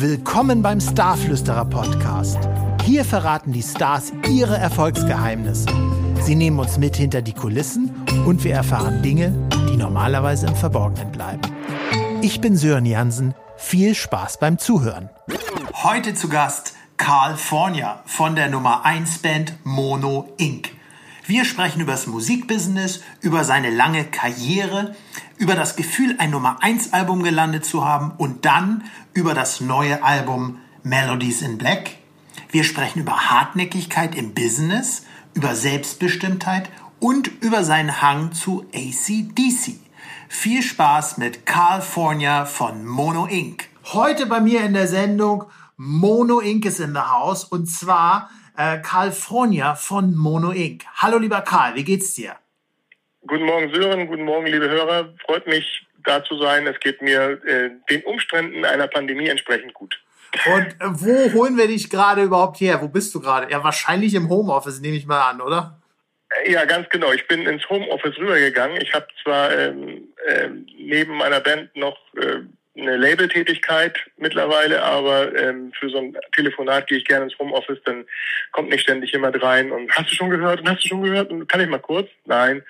[0.00, 2.38] Willkommen beim Starflüsterer Podcast.
[2.84, 5.66] Hier verraten die Stars ihre Erfolgsgeheimnisse.
[6.22, 7.90] Sie nehmen uns mit hinter die Kulissen
[8.24, 9.32] und wir erfahren Dinge,
[9.68, 11.42] die normalerweise im Verborgenen bleiben.
[12.22, 13.34] Ich bin Sören Jansen.
[13.56, 15.10] Viel Spaß beim Zuhören.
[15.82, 20.77] Heute zu Gast Carl Fornia von der Nummer 1 Band Mono Inc.
[21.28, 24.96] Wir sprechen über das Musikbusiness, über seine lange Karriere,
[25.36, 30.02] über das Gefühl, ein Nummer 1 Album gelandet zu haben und dann über das neue
[30.02, 31.98] Album Melodies in Black.
[32.50, 35.02] Wir sprechen über Hartnäckigkeit im Business,
[35.34, 39.80] über Selbstbestimmtheit und über seinen Hang zu ACDC.
[40.30, 43.68] Viel Spaß mit California von Mono Inc.
[43.92, 45.44] Heute bei mir in der Sendung
[45.76, 46.64] Mono Inc.
[46.64, 50.84] ist in der Haus und zwar äh, California von Mono Inc.
[50.96, 52.36] Hallo lieber Karl, wie geht's dir?
[53.26, 55.14] Guten Morgen Sören, guten Morgen liebe Hörer.
[55.24, 56.66] Freut mich da zu sein.
[56.66, 60.00] Es geht mir äh, den Umständen einer Pandemie entsprechend gut.
[60.46, 62.82] Und äh, wo holen wir dich gerade überhaupt her?
[62.82, 63.50] Wo bist du gerade?
[63.50, 65.80] Ja, wahrscheinlich im Homeoffice, nehme ich mal an, oder?
[66.44, 67.12] Äh, ja, ganz genau.
[67.12, 68.80] Ich bin ins Homeoffice rübergegangen.
[68.80, 72.40] Ich habe zwar ähm, äh, neben meiner Band noch äh,
[72.78, 78.04] eine Labeltätigkeit mittlerweile, aber ähm, für so ein Telefonat gehe ich gerne ins Homeoffice, dann
[78.52, 81.30] kommt nicht ständig jemand rein und hast du schon gehört und hast du schon gehört
[81.30, 82.08] und kann ich mal kurz?
[82.24, 82.62] Nein.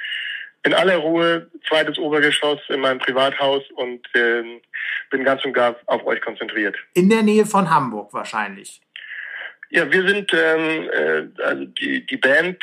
[0.65, 4.42] In aller Ruhe, zweites Obergeschoss in meinem Privathaus und äh,
[5.11, 6.77] bin ganz und gar auf euch konzentriert.
[6.95, 8.81] In der Nähe von Hamburg wahrscheinlich.
[9.70, 12.59] Ja, wir sind ähm, äh, also die, die Band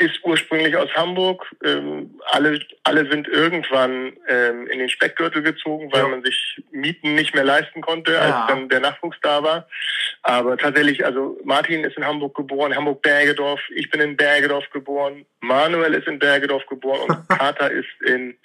[0.00, 1.46] ist ursprünglich aus Hamburg.
[1.62, 6.08] Ähm, alle, alle sind irgendwann ähm, in den Speckgürtel gezogen, weil ja.
[6.08, 8.46] man sich Mieten nicht mehr leisten konnte, als ja.
[8.48, 9.68] dann der Nachwuchs da war.
[10.22, 13.60] Aber tatsächlich, also Martin ist in Hamburg geboren, Hamburg-Bergedorf.
[13.74, 15.26] Ich bin in Bergedorf geboren.
[15.40, 18.38] Manuel ist in Bergedorf geboren und Kater ist in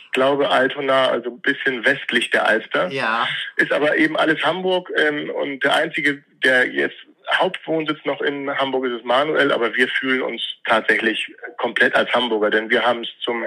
[0.00, 2.88] ich glaube Altona, also ein bisschen westlich der Alster.
[2.88, 3.28] Ja.
[3.56, 6.96] Ist aber eben alles Hamburg ähm, und der einzige, der jetzt
[7.34, 12.50] Hauptwohnsitz noch in Hamburg ist es Manuel, aber wir fühlen uns tatsächlich komplett als Hamburger,
[12.50, 13.44] denn wir haben es zum,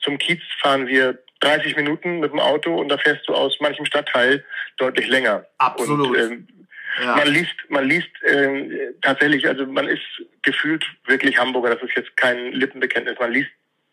[0.00, 3.86] zum Kiez fahren wir 30 Minuten mit dem Auto und da fährst du aus manchem
[3.86, 4.44] Stadtteil
[4.76, 5.46] deutlich länger.
[5.58, 6.08] Absolut.
[6.08, 6.48] Und, ähm,
[7.00, 7.16] ja.
[7.16, 10.02] Man liest, man liest ähm, tatsächlich, also man ist
[10.42, 11.70] gefühlt wirklich Hamburger.
[11.70, 13.18] Das ist jetzt kein Lippenbekenntnis.
[13.18, 13.50] Man liest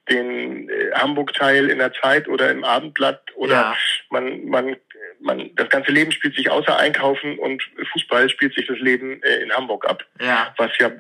[0.10, 3.78] den äh, Hamburg-Teil in der Zeit oder im Abendblatt oder ja.
[4.10, 4.76] man, man
[5.20, 9.38] man, das ganze Leben spielt sich außer Einkaufen und Fußball spielt sich das Leben äh,
[9.38, 10.04] in Hamburg ab.
[10.20, 10.54] Ja.
[10.58, 10.94] Was ja äh,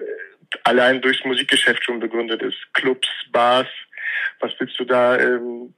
[0.63, 2.57] allein durchs Musikgeschäft schon begründet ist.
[2.73, 3.67] Clubs, Bars,
[4.39, 5.73] was willst du da, ähm,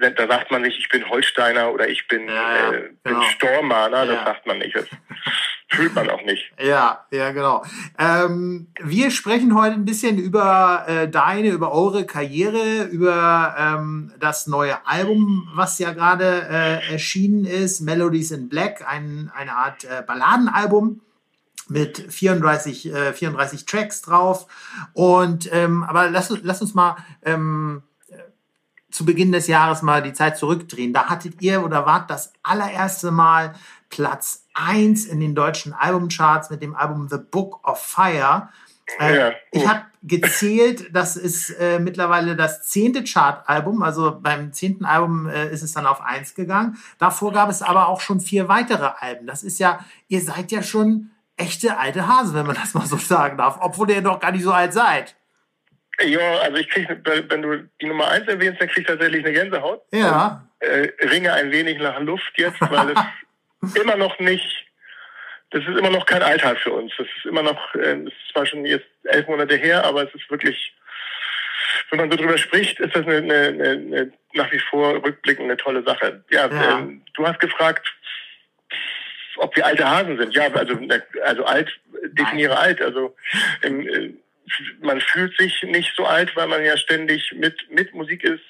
[0.00, 3.20] da sagt man nicht, ich bin Holsteiner oder ich bin, ja, äh, genau.
[3.20, 4.06] bin Stormaner, ja.
[4.06, 4.74] das sagt man nicht.
[4.74, 4.86] Das
[5.68, 6.52] fühlt man auch nicht.
[6.60, 7.64] Ja, ja, genau.
[7.98, 14.46] Ähm, wir sprechen heute ein bisschen über äh, deine, über eure Karriere, über ähm, das
[14.46, 20.02] neue Album, was ja gerade äh, erschienen ist, Melodies in Black, ein, eine Art äh,
[20.06, 21.00] Balladenalbum
[21.68, 24.46] mit 34, äh, 34 Tracks drauf.
[24.92, 27.82] Und ähm, aber lass, lass uns mal ähm,
[28.96, 30.94] zu Beginn des Jahres mal die Zeit zurückdrehen.
[30.94, 33.54] Da hattet ihr oder wart das allererste Mal
[33.90, 38.48] Platz 1 in den deutschen Albumcharts mit dem Album The Book of Fire.
[38.98, 43.82] Äh, ja, ich habe gezählt, das ist äh, mittlerweile das zehnte Chartalbum.
[43.82, 46.78] Also beim zehnten Album äh, ist es dann auf 1 gegangen.
[46.98, 49.26] Davor gab es aber auch schon vier weitere Alben.
[49.26, 52.96] Das ist ja, ihr seid ja schon echte alte Hase, wenn man das mal so
[52.96, 55.16] sagen darf, obwohl ihr doch gar nicht so alt seid.
[56.00, 59.32] Ja, also ich kriege, wenn du die Nummer eins erwähnst, dann krieg ich tatsächlich eine
[59.32, 59.82] Gänsehaut.
[59.92, 60.46] Ja.
[60.60, 62.94] Und, äh, ringe ein wenig nach Luft jetzt, weil
[63.62, 64.66] es immer noch nicht,
[65.50, 66.92] das ist immer noch kein Alltag für uns.
[66.98, 70.14] Das ist immer noch, äh, es ist zwar schon jetzt elf Monate her, aber es
[70.14, 70.74] ist wirklich,
[71.90, 75.56] wenn man so drüber spricht, ist das eine, eine, eine nach wie vor rückblickend eine
[75.56, 76.24] tolle Sache.
[76.30, 76.78] Ja, ja.
[76.78, 77.86] Ähm, du hast gefragt,
[79.38, 80.34] ob wir alte Hasen sind.
[80.34, 80.78] Ja, also,
[81.24, 81.70] also alt,
[82.12, 82.80] definiere alt.
[82.80, 83.14] Also
[83.62, 84.18] ähm,
[84.80, 88.42] man fühlt sich nicht so alt, weil man ja ständig mit, mit Musik ist,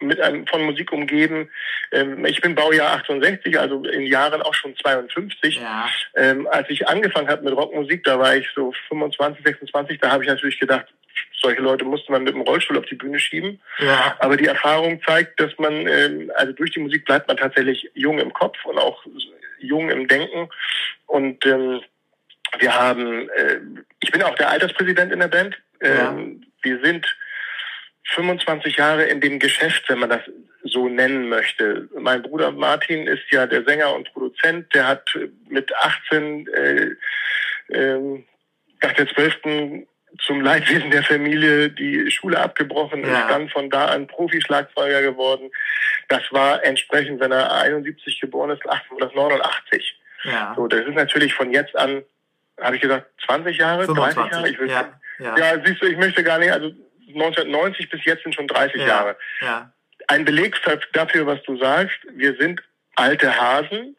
[0.00, 1.50] mit einem, von Musik umgeben.
[1.92, 5.56] Ähm, ich bin Baujahr 68, also in Jahren auch schon 52.
[5.56, 5.88] Ja.
[6.16, 10.24] Ähm, als ich angefangen habe mit Rockmusik, da war ich so 25, 26, da habe
[10.24, 10.86] ich natürlich gedacht,
[11.40, 13.60] solche Leute musste man mit dem Rollstuhl auf die Bühne schieben.
[13.78, 14.16] Ja.
[14.18, 18.18] Aber die Erfahrung zeigt, dass man, ähm, also durch die Musik bleibt man tatsächlich jung
[18.18, 19.04] im Kopf und auch
[19.64, 20.48] jung im Denken.
[21.06, 21.80] Und ähm,
[22.58, 23.60] wir haben, äh,
[24.00, 25.56] ich bin auch der Alterspräsident in der Band.
[25.80, 26.48] Ähm, ja.
[26.62, 27.16] Wir sind
[28.14, 30.22] 25 Jahre in dem Geschäft, wenn man das
[30.62, 31.88] so nennen möchte.
[31.98, 34.72] Mein Bruder Martin ist ja der Sänger und Produzent.
[34.74, 35.08] Der hat
[35.48, 36.96] mit 18 äh,
[37.68, 38.24] äh,
[38.82, 39.34] nach der 12
[40.18, 43.20] zum Leidwesen der Familie die Schule abgebrochen, ja.
[43.20, 45.50] ist dann von da an Profischlagzeuger geworden.
[46.08, 50.00] Das war entsprechend, wenn er 71 geboren ist, 1889.
[50.24, 50.54] Ja.
[50.56, 52.02] So, das ist natürlich von jetzt an,
[52.60, 54.14] habe ich gesagt, 20 Jahre, 25.
[54.16, 54.48] 30 Jahre?
[54.48, 55.36] Ich will, ja, ja.
[55.36, 56.72] ja, siehst du, ich möchte gar nicht, also
[57.08, 59.16] 1990 bis jetzt sind schon 30 ja, Jahre.
[59.40, 59.72] Ja.
[60.08, 60.56] Ein Beleg
[60.92, 62.62] dafür, was du sagst, wir sind
[62.96, 63.96] alte Hasen,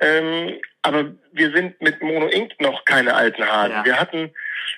[0.00, 2.60] ähm, aber wir sind mit Mono Inc.
[2.60, 3.72] noch keine alten Hasen.
[3.72, 3.84] Ja.
[3.84, 4.30] Wir hatten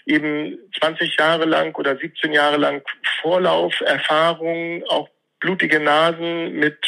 [0.06, 2.82] eben 20 Jahre lang oder 17 Jahre lang
[3.20, 5.08] Vorlauf, Erfahrung, auch
[5.40, 6.78] blutige Nasen mit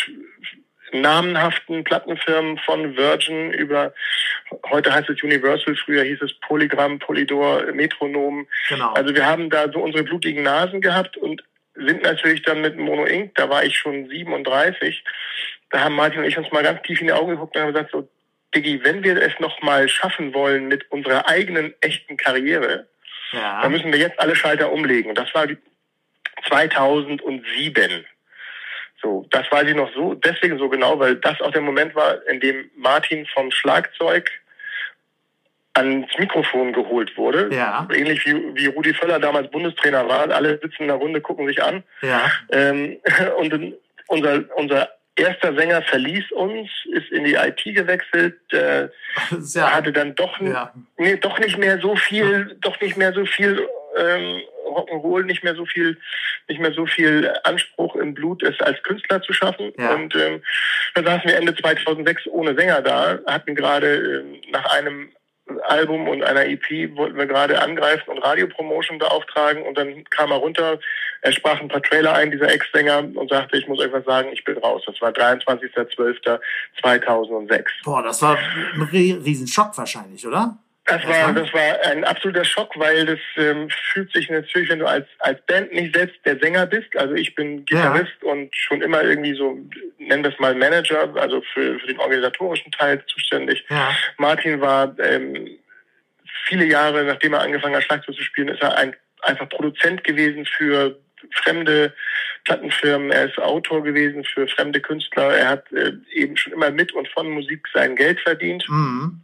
[0.93, 3.93] namenhaften Plattenfirmen von Virgin über,
[4.71, 8.47] heute heißt es Universal, früher hieß es Polygram, Polydor, Metronom.
[8.69, 8.93] Genau.
[8.93, 11.43] Also wir haben da so unsere blutigen Nasen gehabt und
[11.75, 15.03] sind natürlich dann mit Mono Inc., da war ich schon 37,
[15.71, 17.73] da haben Martin und ich uns mal ganz tief in die Augen geguckt und haben
[17.73, 18.09] gesagt, so,
[18.55, 22.89] Diggi, wenn wir es nochmal schaffen wollen mit unserer eigenen echten Karriere,
[23.33, 23.63] ja.
[23.63, 25.11] dann müssen wir jetzt alle Schalter umlegen.
[25.11, 25.47] Und das war
[26.49, 28.05] 2007.
[29.03, 32.27] So, das weiß ich noch so, deswegen so genau, weil das auch der Moment war,
[32.27, 34.31] in dem Martin vom Schlagzeug
[35.75, 37.51] ans Mikrofon geholt wurde.
[37.53, 37.87] Ja.
[37.93, 40.31] Ähnlich wie, wie Rudi Völler damals Bundestrainer war.
[40.31, 41.83] Alle sitzen in der Runde, gucken sich an.
[42.01, 42.31] Ja.
[42.51, 42.99] Ähm,
[43.39, 43.75] und
[44.07, 48.89] unser, unser erster Sänger verließ uns, ist in die IT gewechselt, äh,
[49.55, 50.73] ja, hatte dann doch, ja.
[50.97, 55.55] nee, doch nicht mehr so viel, doch nicht mehr so viel ähm, Rock'n'Roll, nicht mehr
[55.55, 55.99] so viel,
[56.49, 59.73] nicht mehr so viel Anspruch im Blut, es als Künstler zu schaffen.
[59.79, 59.95] Ja.
[59.95, 60.43] Und ähm,
[60.95, 65.13] dann saßen wir Ende 2006 ohne Sänger da, hatten gerade ähm, nach einem
[65.65, 70.39] Album und einer EP wollten wir gerade angreifen und Radiopromotion beauftragen und dann kam er
[70.39, 70.79] runter,
[71.21, 74.31] er sprach ein paar Trailer ein, dieser Ex-Sänger, und sagte, ich muss euch was sagen,
[74.33, 74.83] ich bin raus.
[74.87, 77.65] Das war 23.12.2006.
[77.85, 80.59] Boah, das war ein Riesenschock wahrscheinlich, oder?
[80.87, 84.87] Das war, das war ein absoluter Schock, weil das ähm, fühlt sich natürlich, wenn du
[84.87, 88.31] als, als Band nicht selbst der Sänger bist, also ich bin Gitarrist ja.
[88.31, 89.59] und schon immer irgendwie so,
[89.99, 93.65] nennen wir es mal Manager, also für, für den organisatorischen Teil zuständig.
[93.71, 93.97] Ja.
[94.19, 95.59] Martin war ähm,
[96.47, 100.45] viele Jahre, nachdem er angefangen hat, Schlagzeug zu spielen, ist er ein, einfach Produzent gewesen
[100.45, 100.99] für
[101.33, 101.95] fremde
[102.45, 106.93] Plattenfirmen, er ist Autor gewesen für fremde Künstler, er hat äh, eben schon immer mit
[106.93, 108.67] und von Musik sein Geld verdient.
[108.69, 109.23] Mhm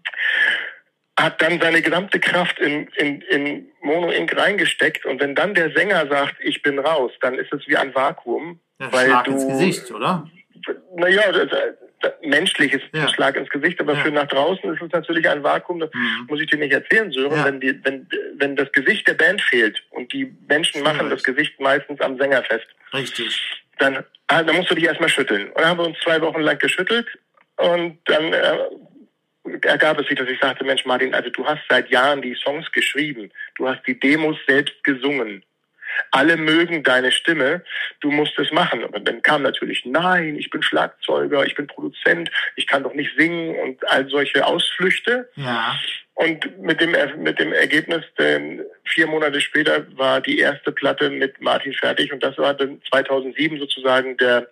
[1.22, 4.36] hat dann seine gesamte Kraft in, in, in Mono Inc.
[4.36, 7.94] reingesteckt und wenn dann der Sänger sagt, ich bin raus, dann ist es wie ein
[7.94, 8.60] Vakuum.
[8.78, 10.26] Ja, weil Schlag du, ins Gesicht, oder?
[10.96, 11.22] Naja,
[12.22, 13.02] menschlich ist ja.
[13.02, 14.00] ein Schlag ins Gesicht, aber ja.
[14.00, 16.26] für nach draußen ist es natürlich ein Vakuum, das mhm.
[16.28, 17.44] muss ich dir nicht erzählen, Sören, ja.
[17.44, 18.06] wenn, die, wenn,
[18.36, 22.42] wenn das Gesicht der Band fehlt und die Menschen machen das Gesicht meistens am Sänger
[22.44, 22.66] fest.
[22.92, 23.40] Richtig.
[23.78, 25.48] Dann, ah, dann musst du dich erstmal schütteln.
[25.48, 27.06] Und dann haben wir uns zwei Wochen lang geschüttelt
[27.56, 28.58] und dann äh,
[29.62, 32.70] ergab es sich, dass ich sagte, Mensch Martin, also du hast seit Jahren die Songs
[32.72, 35.44] geschrieben, du hast die Demos selbst gesungen.
[36.12, 37.64] Alle mögen deine Stimme,
[38.00, 38.84] du musst es machen.
[38.84, 43.16] Und dann kam natürlich, nein, ich bin Schlagzeuger, ich bin Produzent, ich kann doch nicht
[43.16, 45.28] singen und all solche Ausflüchte.
[45.34, 45.78] Ja.
[46.14, 51.40] Und mit dem, mit dem Ergebnis, denn vier Monate später war die erste Platte mit
[51.40, 54.48] Martin fertig und das war dann 2007 sozusagen der,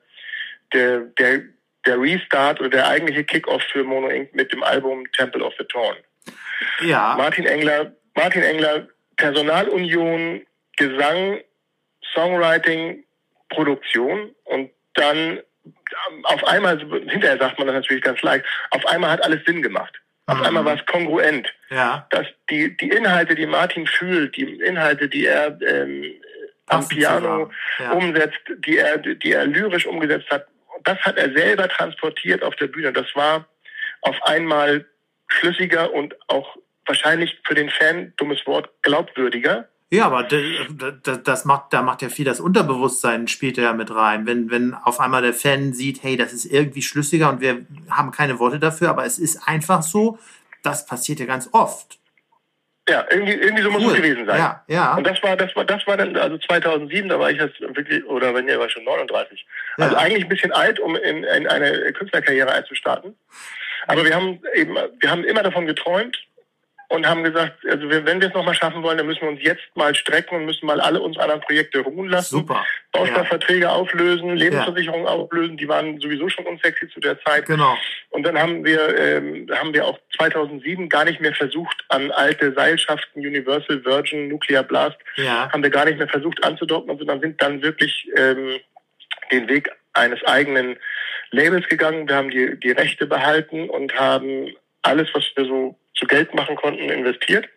[0.73, 1.43] der, der
[1.87, 4.35] der Restart oder der eigentliche Kickoff für Mono Inc.
[4.35, 5.97] mit dem Album Temple of the Torn.
[6.81, 7.15] Ja.
[7.17, 10.45] Martin Engler, Martin Engler, Personalunion,
[10.77, 11.41] Gesang,
[12.15, 13.05] Songwriting,
[13.49, 15.41] Produktion und dann
[16.25, 20.01] auf einmal, hinterher sagt man das natürlich ganz leicht, auf einmal hat alles Sinn gemacht.
[20.27, 20.45] Auf mhm.
[20.45, 21.53] einmal war es kongruent.
[21.71, 22.07] Ja.
[22.11, 26.05] Dass die, die Inhalte, die Martin fühlt, die Inhalte, die er ähm,
[26.67, 27.93] am Piano ja.
[27.93, 30.47] umsetzt, die er, die er lyrisch umgesetzt hat,
[30.85, 32.93] das hat er selber transportiert auf der Bühne.
[32.93, 33.47] Das war
[34.03, 34.87] auf einmal
[35.29, 36.57] schlüssiger und auch
[36.87, 39.69] wahrscheinlich für den Fan, dummes Wort, glaubwürdiger.
[39.91, 44.27] Ja, aber das macht, da macht ja viel das Unterbewusstsein, spielt ja mit rein.
[44.27, 48.11] Wenn, wenn auf einmal der Fan sieht, hey, das ist irgendwie schlüssiger und wir haben
[48.11, 50.19] keine Worte dafür, aber es ist einfach so,
[50.63, 51.99] das passiert ja ganz oft.
[52.89, 53.91] Ja, irgendwie, irgendwie so muss cool.
[53.91, 54.39] es gewesen sein.
[54.39, 54.95] Ja, ja.
[54.95, 58.05] Und das war, das war, das war dann, also 2007, da war ich jetzt wirklich,
[58.07, 59.47] oder wenn ihr war schon 39.
[59.77, 59.85] Ja.
[59.85, 63.15] Also eigentlich ein bisschen alt, um in, in eine Künstlerkarriere einzustarten.
[63.87, 66.19] Aber wir haben eben, wir haben immer davon geträumt,
[66.91, 69.65] und haben gesagt, also wenn wir es nochmal schaffen wollen, dann müssen wir uns jetzt
[69.75, 72.37] mal strecken und müssen mal alle unsere anderen Projekte ruhen lassen.
[72.37, 72.65] Super.
[72.93, 73.71] Baustoffverträge ja.
[73.71, 75.13] auflösen, Lebensversicherungen ja.
[75.13, 77.45] auflösen, die waren sowieso schon unsexy zu der Zeit.
[77.45, 77.77] Genau.
[78.09, 82.55] Und dann haben wir, ähm, haben wir auch 2007 gar nicht mehr versucht, an alte
[82.55, 85.51] Seilschaften, Universal, Virgin, Nuclear Blast, ja.
[85.53, 88.61] haben wir gar nicht mehr versucht anzudocken, sondern sind dann wirklich ähm,
[89.31, 90.79] den Weg eines eigenen
[91.33, 92.09] Labels gegangen.
[92.09, 96.57] Wir haben die, die Rechte behalten und haben alles, was wir so zu Geld machen
[96.57, 97.49] konnten, investiert.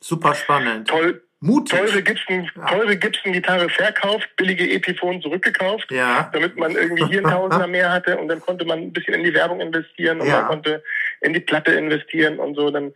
[0.00, 0.88] Super spannend.
[0.88, 1.78] Toll, Mutig.
[1.78, 6.30] teure Gibson, teure Gibson-Gitarre verkauft, billige Epiphone zurückgekauft, ja.
[6.32, 9.22] damit man irgendwie hier ein Tausender mehr hatte und dann konnte man ein bisschen in
[9.22, 10.40] die Werbung investieren und ja.
[10.40, 10.82] man konnte
[11.20, 12.70] in die Platte investieren und so.
[12.70, 12.94] Dann,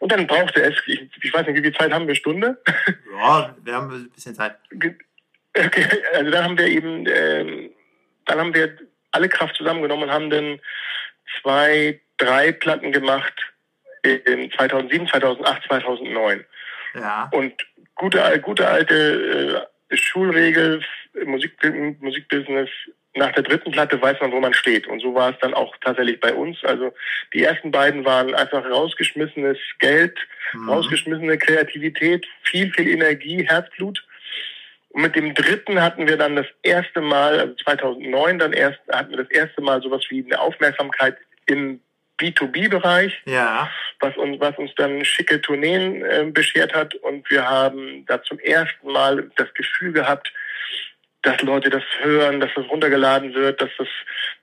[0.00, 2.62] und dann brauchte es, ich, ich weiß nicht, wie viel Zeit haben wir, Stunde?
[3.18, 4.54] Ja, wir haben ein bisschen Zeit.
[4.72, 7.70] Okay, also dann haben wir eben, ähm,
[8.26, 8.78] dann haben wir
[9.10, 10.60] alle Kraft zusammengenommen und haben dann
[11.40, 13.34] zwei, drei Platten gemacht
[14.16, 16.44] in 2007, 2008, 2009.
[16.94, 17.28] Ja.
[17.32, 17.54] Und
[17.94, 20.82] gute, gute alte äh, Schulregel,
[21.24, 21.52] Musik,
[22.00, 22.68] Musikbusiness,
[23.14, 24.86] nach der dritten Platte weiß man, wo man steht.
[24.86, 26.58] Und so war es dann auch tatsächlich bei uns.
[26.64, 26.92] Also
[27.34, 30.16] die ersten beiden waren einfach rausgeschmissenes Geld,
[30.52, 30.68] mhm.
[30.68, 34.04] rausgeschmissene Kreativität, viel, viel Energie, Herzblut.
[34.90, 39.10] Und mit dem dritten hatten wir dann das erste Mal, also 2009 dann erst, hatten
[39.10, 41.80] wir das erste Mal sowas wie eine Aufmerksamkeit im
[42.18, 43.70] B2B-Bereich, ja.
[44.00, 46.94] was uns, was uns dann schicke Tourneen äh, beschert hat.
[46.96, 50.32] Und wir haben da zum ersten Mal das Gefühl gehabt,
[51.22, 53.88] dass Leute das hören, dass das runtergeladen wird, dass das,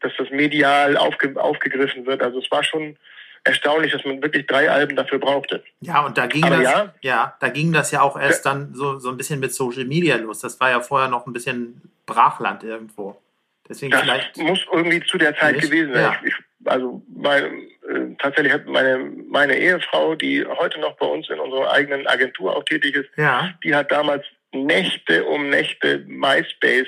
[0.01, 2.21] dass das medial aufge, aufgegriffen wird.
[2.21, 2.97] Also es war schon
[3.43, 5.63] erstaunlich, dass man wirklich drei Alben dafür brauchte.
[5.79, 8.51] Ja, und da ging Aber das, ja, ja, da ging das ja auch erst ja.
[8.51, 10.39] dann so, so ein bisschen mit Social Media los.
[10.39, 13.21] Das war ja vorher noch ein bisschen Brachland irgendwo.
[13.67, 15.69] Deswegen das vielleicht muss irgendwie zu der Zeit nicht?
[15.69, 16.03] gewesen sein.
[16.03, 16.19] Ja.
[16.23, 21.29] Ich, ich, also mein, äh, tatsächlich hat meine, meine Ehefrau, die heute noch bei uns
[21.29, 23.53] in unserer eigenen Agentur auch tätig ist, ja.
[23.63, 26.87] die hat damals Nächte um Nächte MySpace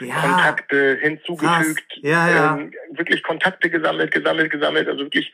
[0.00, 0.14] ja.
[0.14, 2.56] Kontakte hinzugefügt, ja, ja.
[2.56, 5.32] Ähm, wirklich Kontakte gesammelt, gesammelt, gesammelt, also wirklich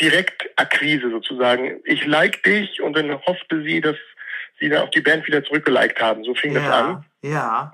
[0.00, 1.80] direkt Akquise sozusagen.
[1.84, 3.96] Ich like dich und dann hoffte sie, dass
[4.58, 6.24] sie dann auch die Band wieder zurückgeliked haben.
[6.24, 7.04] So fing das an.
[7.22, 7.72] Ja.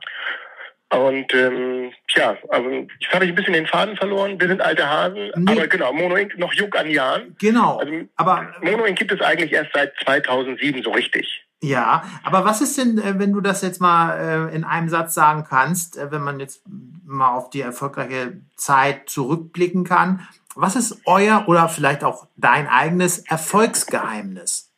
[0.91, 4.41] Und ähm, tja, also jetzt habe ich ein bisschen den Faden verloren.
[4.41, 5.53] Wir sind alte Hasen, nee.
[5.53, 6.39] aber genau, Mono Inc.
[6.39, 7.37] noch jung an Jahren.
[7.39, 7.77] Genau.
[7.77, 8.99] Also, aber Mono Inc.
[8.99, 11.45] gibt es eigentlich erst seit 2007 so richtig.
[11.61, 15.13] Ja, aber was ist denn, äh, wenn du das jetzt mal äh, in einem Satz
[15.13, 16.63] sagen kannst, äh, wenn man jetzt
[17.05, 23.19] mal auf die erfolgreiche Zeit zurückblicken kann, was ist euer oder vielleicht auch dein eigenes
[23.19, 24.73] Erfolgsgeheimnis?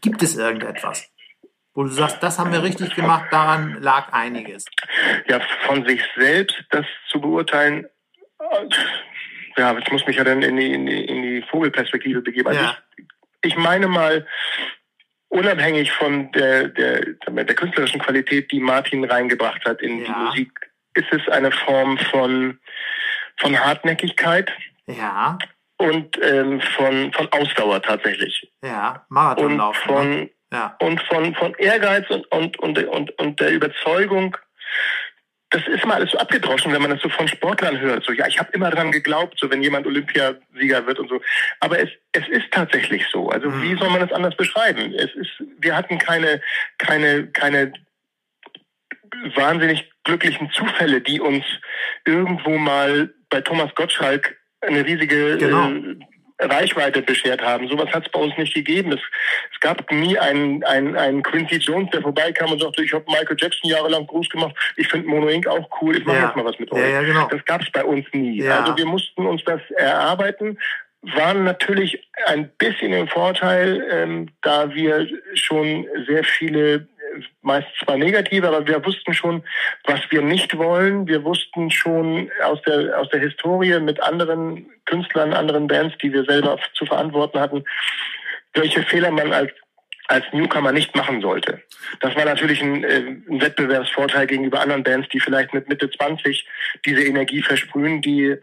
[0.00, 1.08] Gibt es irgendetwas?
[1.78, 4.64] Wo du sagst, das haben wir richtig gemacht, daran lag einiges?
[5.28, 7.86] Ja, von sich selbst das zu beurteilen,
[9.56, 12.48] ja, jetzt muss mich ja dann in die, in die, in die Vogelperspektive begeben.
[12.48, 12.76] Also ja.
[12.96, 14.26] ich, ich meine mal,
[15.28, 20.04] unabhängig von der, der, der künstlerischen Qualität, die Martin reingebracht hat in ja.
[20.04, 20.50] die Musik,
[20.94, 22.58] ist es eine Form von,
[23.36, 24.50] von Hartnäckigkeit.
[24.88, 25.38] Ja.
[25.76, 28.50] Und ähm, von, von Ausdauer tatsächlich.
[28.64, 29.80] Ja, Marathonlauf.
[29.86, 30.30] Und von, ne?
[30.52, 30.76] Ja.
[30.80, 34.36] Und von, von Ehrgeiz und, und, und, und, und der Überzeugung,
[35.50, 38.04] das ist mal alles so abgedroschen, wenn man das so von Sportlern hört.
[38.04, 41.20] So, ja, ich habe immer dran geglaubt, so wenn jemand Olympiasieger wird und so.
[41.60, 43.30] Aber es, es ist tatsächlich so.
[43.30, 43.62] Also mhm.
[43.62, 44.92] wie soll man das anders beschreiben?
[44.94, 46.42] Es ist, wir hatten keine,
[46.76, 47.72] keine, keine
[49.34, 51.44] wahnsinnig glücklichen Zufälle, die uns
[52.04, 55.70] irgendwo mal bei Thomas Gottschalk eine riesige genau.
[55.70, 55.96] äh,
[56.38, 57.68] Reichweite beschert haben.
[57.68, 58.92] Sowas hat es bei uns nicht gegeben.
[58.92, 59.00] Es,
[59.52, 63.36] es gab nie einen, einen, einen Quincy Jones, der vorbeikam und sagte, ich habe Michael
[63.38, 65.46] Jackson jahrelang groß gemacht, ich finde Mono Inc.
[65.46, 66.26] auch cool, ich mache ja.
[66.26, 66.80] jetzt mal was mit euch.
[66.80, 67.28] Ja, ja, genau.
[67.28, 68.46] Das gab es bei uns nie.
[68.48, 70.58] Also wir mussten uns das erarbeiten,
[71.02, 76.88] waren natürlich ein bisschen im Vorteil, ähm, da wir schon sehr viele
[77.42, 79.42] meist zwar negativ, aber wir wussten schon,
[79.84, 81.06] was wir nicht wollen.
[81.06, 86.24] Wir wussten schon aus der, aus der Historie mit anderen Künstlern, anderen Bands, die wir
[86.24, 87.64] selber zu verantworten hatten,
[88.54, 89.52] welche Fehler man als
[90.08, 91.62] als Newcomer nicht machen sollte.
[92.00, 92.96] Das war natürlich ein, äh,
[93.28, 96.46] ein, Wettbewerbsvorteil gegenüber anderen Bands, die vielleicht mit Mitte 20
[96.86, 98.36] diese Energie versprühen, die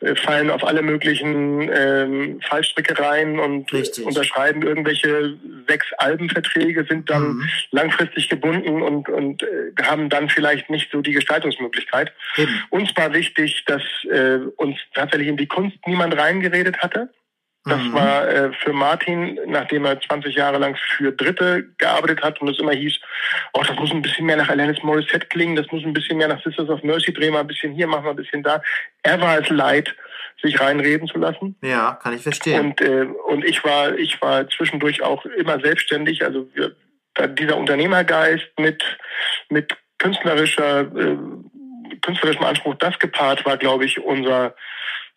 [0.00, 4.04] äh, fallen auf alle möglichen ähm, Fallstrickereien und Richtig.
[4.04, 5.38] unterschreiben irgendwelche
[5.68, 7.48] sechs Albenverträge, sind dann mhm.
[7.70, 12.12] langfristig gebunden und, und äh, haben dann vielleicht nicht so die Gestaltungsmöglichkeit.
[12.36, 12.62] Eben.
[12.70, 17.10] Uns war wichtig, dass äh, uns tatsächlich in die Kunst niemand reingeredet hatte.
[17.64, 17.92] Das mhm.
[17.92, 22.58] war äh, für Martin, nachdem er 20 Jahre lang für Dritte gearbeitet hat und es
[22.58, 22.98] immer hieß,
[23.52, 26.26] oh, das muss ein bisschen mehr nach Alanis Morissette klingen, das muss ein bisschen mehr
[26.26, 28.62] nach Sisters of Mercy drehen, mal ein bisschen hier, machen wir ein bisschen da.
[29.04, 29.94] Er war es leid,
[30.42, 31.56] sich reinreden zu lassen.
[31.62, 32.60] Ja, kann ich verstehen.
[32.60, 36.24] Und, äh, und ich war, ich war zwischendurch auch immer selbstständig.
[36.24, 36.74] Also wir,
[37.38, 38.82] dieser Unternehmergeist mit,
[39.50, 41.16] mit künstlerischer, äh,
[42.00, 44.56] künstlerischem Anspruch, das gepaart war, glaube ich, unser,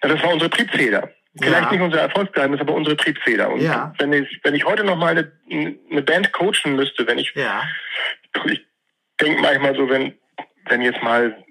[0.04, 1.10] ja, das war unsere Triebfeder.
[1.38, 1.72] Vielleicht ja.
[1.72, 3.50] nicht unser Erfolgsgeheimnis, aber unsere Triebfeder.
[3.50, 3.94] Und ja.
[3.98, 5.32] wenn ich, wenn ich heute noch mal eine,
[5.92, 7.64] eine Band coachen müsste, wenn ich, ja.
[8.46, 8.66] ich
[9.20, 10.18] denke manchmal so, wenn,
[10.70, 11.44] wenn jetzt mal,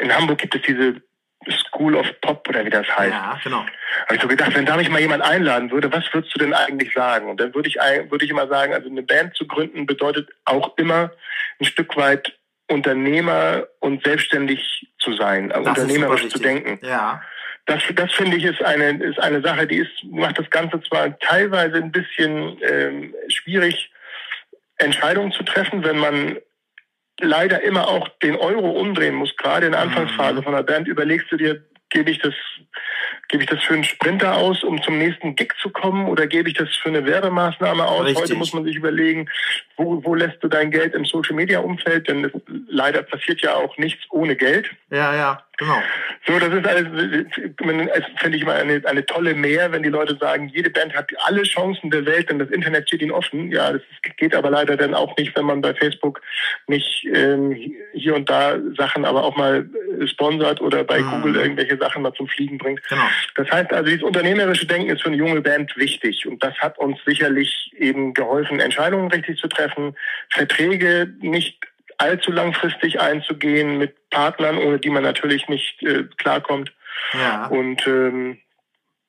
[0.00, 1.02] in Hamburg gibt es diese
[1.50, 3.12] School of Pop oder wie das heißt.
[3.12, 3.64] Ja, genau.
[4.06, 6.54] Habe ich so gedacht, wenn da mich mal jemand einladen würde, was würdest du denn
[6.54, 7.28] eigentlich sagen?
[7.28, 10.76] Und dann würde ich, würde ich immer sagen, also eine Band zu gründen bedeutet auch
[10.78, 11.12] immer
[11.60, 12.36] ein Stück weit
[12.68, 16.84] Unternehmer und selbstständig zu sein, das unternehmerisch zu denken.
[16.84, 17.22] Ja.
[17.66, 21.18] Das, das finde ich ist eine, ist eine Sache, die ist, macht das Ganze zwar
[21.18, 23.90] teilweise ein bisschen ähm, schwierig,
[24.78, 26.38] Entscheidungen zu treffen, wenn man
[27.20, 30.44] leider immer auch den Euro umdrehen muss, gerade in der Anfangsphase mhm.
[30.44, 32.34] von der Band, überlegst du dir, gebe ich das
[33.28, 36.48] Gebe ich das für einen Sprinter aus, um zum nächsten Gig zu kommen, oder gebe
[36.48, 38.04] ich das für eine Werbemaßnahme aus?
[38.04, 38.22] Richtig.
[38.22, 39.28] Heute muss man sich überlegen,
[39.76, 42.08] wo, wo lässt du dein Geld im Social Media Umfeld?
[42.08, 42.32] Denn es,
[42.68, 44.70] leider passiert ja auch nichts ohne Geld.
[44.90, 45.82] Ja, ja, genau.
[46.26, 46.86] So, das ist alles,
[47.28, 51.10] das finde ich mal eine, eine tolle Mehr, wenn die Leute sagen, jede Band hat
[51.24, 53.50] alle Chancen der Welt, denn das Internet steht ihnen offen.
[53.50, 53.82] Ja, das
[54.16, 56.20] geht aber leider dann auch nicht, wenn man bei Facebook
[56.68, 57.52] nicht ähm,
[57.92, 59.68] hier und da Sachen aber auch mal
[60.06, 61.10] sponsert oder bei mhm.
[61.10, 62.82] Google irgendwelche Sachen mal zum Fliegen bringt.
[62.88, 63.08] Genau.
[63.34, 66.78] Das heißt also, dieses unternehmerische Denken ist für eine junge Band wichtig und das hat
[66.78, 69.96] uns sicherlich eben geholfen, Entscheidungen richtig zu treffen,
[70.30, 71.58] Verträge nicht
[71.98, 76.72] allzu langfristig einzugehen mit Partnern, ohne die man natürlich nicht äh, klarkommt.
[77.12, 77.46] Ja.
[77.46, 78.38] Und ähm,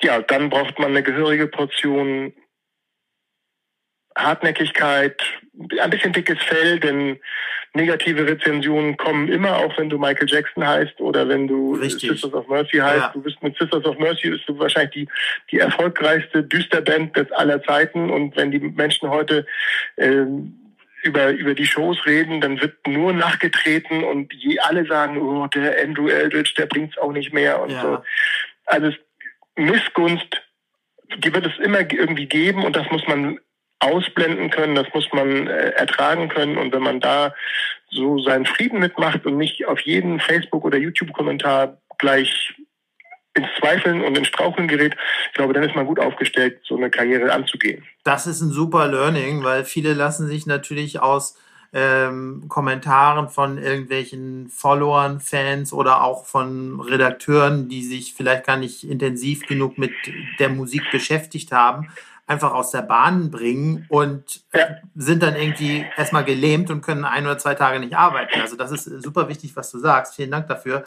[0.02, 2.34] ja, dann braucht man eine gehörige Portion
[4.18, 5.22] Hartnäckigkeit,
[5.80, 7.20] ein bisschen dickes Fell, denn
[7.74, 12.10] negative Rezensionen kommen immer, auch wenn du Michael Jackson heißt oder wenn du Richtig.
[12.10, 12.98] Sisters of Mercy heißt.
[12.98, 13.12] Ja.
[13.14, 15.08] Du bist mit Sisters of Mercy bist du wahrscheinlich die,
[15.52, 18.10] die erfolgreichste Düsterband des aller Zeiten.
[18.10, 19.46] Und wenn die Menschen heute
[19.98, 20.56] ähm,
[21.04, 25.82] über, über die Shows reden, dann wird nur nachgetreten und je alle sagen, oh, der
[25.82, 27.82] Andrew Eldridge, der bringt's auch nicht mehr und ja.
[27.82, 28.04] so.
[28.66, 28.92] Also
[29.56, 30.42] Missgunst,
[31.18, 33.40] die wird es immer irgendwie geben und das muss man
[33.80, 36.58] ausblenden können, das muss man äh, ertragen können.
[36.58, 37.34] Und wenn man da
[37.90, 42.54] so seinen Frieden mitmacht und nicht auf jeden Facebook- oder YouTube-Kommentar gleich
[43.34, 44.96] ins Zweifeln und ins Straucheln gerät,
[45.28, 47.84] ich glaube, dann ist man gut aufgestellt, so eine Karriere anzugehen.
[48.04, 51.38] Das ist ein super Learning, weil viele lassen sich natürlich aus
[51.74, 58.84] ähm, Kommentaren von irgendwelchen Followern, Fans oder auch von Redakteuren, die sich vielleicht gar nicht
[58.84, 59.92] intensiv genug mit
[60.40, 61.90] der Musik beschäftigt haben,
[62.28, 64.68] einfach aus der Bahn bringen und ja.
[64.96, 68.42] sind dann irgendwie erstmal gelähmt und können ein oder zwei Tage nicht arbeiten.
[68.42, 70.16] Also das ist super wichtig, was du sagst.
[70.16, 70.84] Vielen Dank dafür.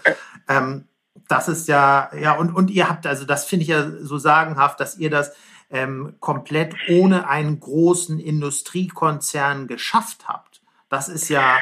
[0.48, 0.84] Ähm,
[1.28, 4.80] das ist ja, ja, und, und ihr habt, also das finde ich ja so sagenhaft,
[4.80, 5.32] dass ihr das
[5.70, 10.60] ähm, komplett ohne einen großen Industriekonzern geschafft habt.
[10.88, 11.58] Das ist ja,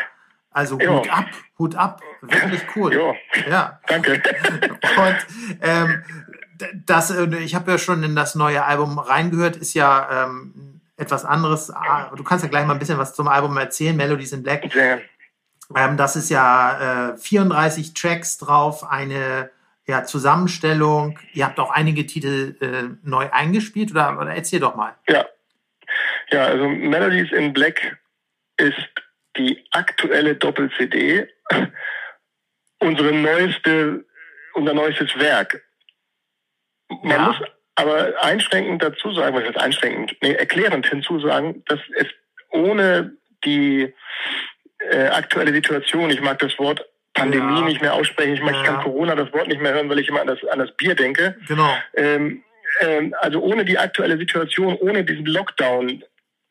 [0.50, 0.98] also jo.
[0.98, 1.26] Hut ab,
[1.58, 2.92] Hut ab, wirklich cool.
[2.92, 3.14] Jo.
[3.48, 3.78] Ja.
[3.86, 4.14] Danke.
[4.96, 5.26] Und
[5.60, 6.02] ähm,
[6.86, 11.24] das, äh, ich habe ja schon in das neue Album reingehört, ist ja ähm, etwas
[11.24, 11.70] anderes.
[11.70, 14.74] Ah, du kannst ja gleich mal ein bisschen was zum Album erzählen, Melodies in Black.
[15.76, 19.50] Ähm, das ist ja äh, 34 Tracks drauf, eine
[19.86, 21.18] ja, Zusammenstellung.
[21.32, 24.94] Ihr habt auch einige Titel äh, neu eingespielt oder, oder erzähl doch mal.
[25.08, 25.26] Ja.
[26.30, 27.98] Ja, also Melodies in Black
[28.58, 28.88] ist
[29.38, 31.26] die aktuelle Doppel-CD,
[32.80, 34.04] unsere neueste,
[34.54, 35.64] unser neuestes Werk.
[36.88, 37.18] Man ja.
[37.18, 37.36] muss
[37.74, 42.06] aber einschränkend dazu sagen, was heißt einschränkend, nee, erklärend hinzusagen, dass es
[42.50, 43.94] ohne die
[44.90, 47.66] äh, aktuelle Situation, ich mag das Wort Pandemie ja.
[47.66, 48.60] nicht mehr aussprechen, ich, mag, ja.
[48.60, 50.72] ich kann Corona das Wort nicht mehr hören, weil ich immer an das, an das
[50.76, 51.36] Bier denke.
[51.46, 51.76] Genau.
[51.94, 52.42] Ähm,
[52.80, 56.02] ähm, also ohne die aktuelle Situation, ohne diesen Lockdown,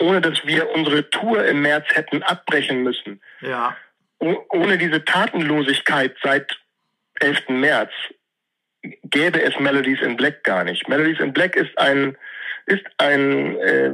[0.01, 3.75] ohne dass wir unsere Tour im März hätten abbrechen müssen, ja.
[4.19, 6.57] ohne diese Tatenlosigkeit seit
[7.19, 7.49] 11.
[7.49, 7.91] März,
[8.81, 10.87] gäbe es Melodies in Black gar nicht.
[10.87, 12.17] Melodies in Black ist ein,
[12.65, 13.91] ist ein, äh,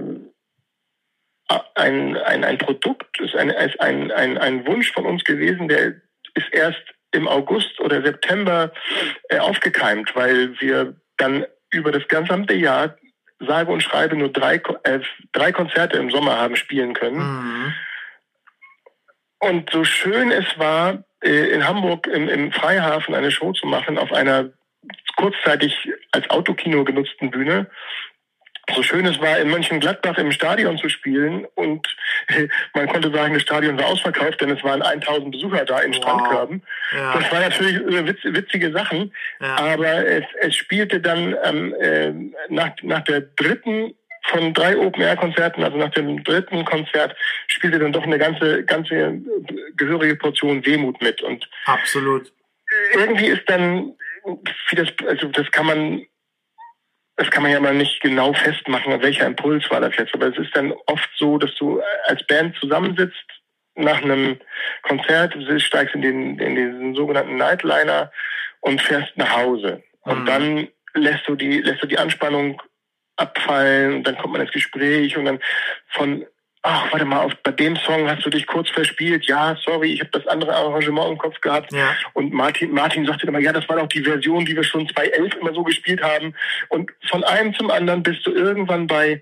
[1.75, 5.95] ein, ein, ein Produkt, ist, ein, ist ein, ein, ein Wunsch von uns gewesen, der
[6.35, 8.71] ist erst im August oder September
[9.29, 12.97] äh, aufgekeimt, weil wir dann über das gesamte Jahr
[13.39, 14.99] sage und schreibe nur drei, äh,
[15.31, 17.17] drei Konzerte im Sommer haben spielen können.
[17.17, 17.73] Mhm.
[19.39, 23.97] Und so schön es war, äh, in Hamburg im, im Freihafen eine Show zu machen
[23.97, 24.51] auf einer
[25.15, 27.69] kurzzeitig als Autokino genutzten Bühne.
[28.73, 31.85] So schön es war, in Mönchengladbach im Stadion zu spielen und
[32.73, 35.97] man konnte sagen, das Stadion war ausverkauft, denn es waren 1000 Besucher da in wow.
[35.97, 36.63] Strandkörben.
[36.95, 37.19] Ja.
[37.19, 39.55] Das war natürlich witz, witzige Sachen, ja.
[39.57, 42.13] aber es, es spielte dann ähm, äh,
[42.47, 43.95] nach, nach der dritten
[44.27, 47.15] von drei Open-Air-Konzerten, also nach dem dritten Konzert,
[47.47, 49.19] spielte dann doch eine ganze, ganze
[49.75, 51.21] gehörige Portion Wehmut mit.
[51.21, 52.31] Und Absolut.
[52.93, 53.93] Irgendwie ist dann
[54.25, 56.05] wie das, also das kann man,
[57.17, 60.13] das kann man ja mal nicht genau festmachen, welcher Impuls war das jetzt.
[60.13, 63.25] Aber es ist dann oft so, dass du als Band zusammensitzt
[63.75, 64.39] nach einem
[64.83, 68.11] Konzert, du steigst in den, in diesen sogenannten Nightliner
[68.61, 69.83] und fährst nach Hause.
[70.01, 70.25] Und Mhm.
[70.25, 72.61] dann lässt du die, lässt du die Anspannung
[73.15, 75.39] abfallen und dann kommt man ins Gespräch und dann
[75.89, 76.25] von,
[76.63, 79.25] ach, warte mal, auf, bei dem Song hast du dich kurz verspielt.
[79.25, 81.71] Ja, sorry, ich habe das andere Arrangement im Kopf gehabt.
[81.73, 81.95] Ja.
[82.13, 85.35] Und Martin, Martin sagte immer, ja, das war doch die Version, die wir schon 2011
[85.35, 86.33] immer so gespielt haben.
[86.69, 89.21] Und von einem zum anderen bist du irgendwann bei,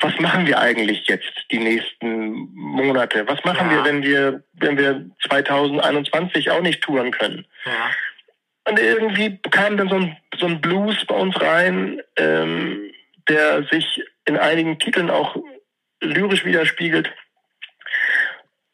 [0.00, 3.26] was machen wir eigentlich jetzt die nächsten Monate?
[3.28, 3.76] Was machen Ja.
[3.76, 7.46] wir, wenn wir, wenn wir 2021 auch nicht touren können?
[7.66, 7.90] Ja.
[8.68, 12.90] Und irgendwie kam dann so ein, so ein Blues bei uns rein, ähm,
[13.28, 15.36] der sich in einigen Titeln auch
[16.00, 17.10] lyrisch widerspiegelt.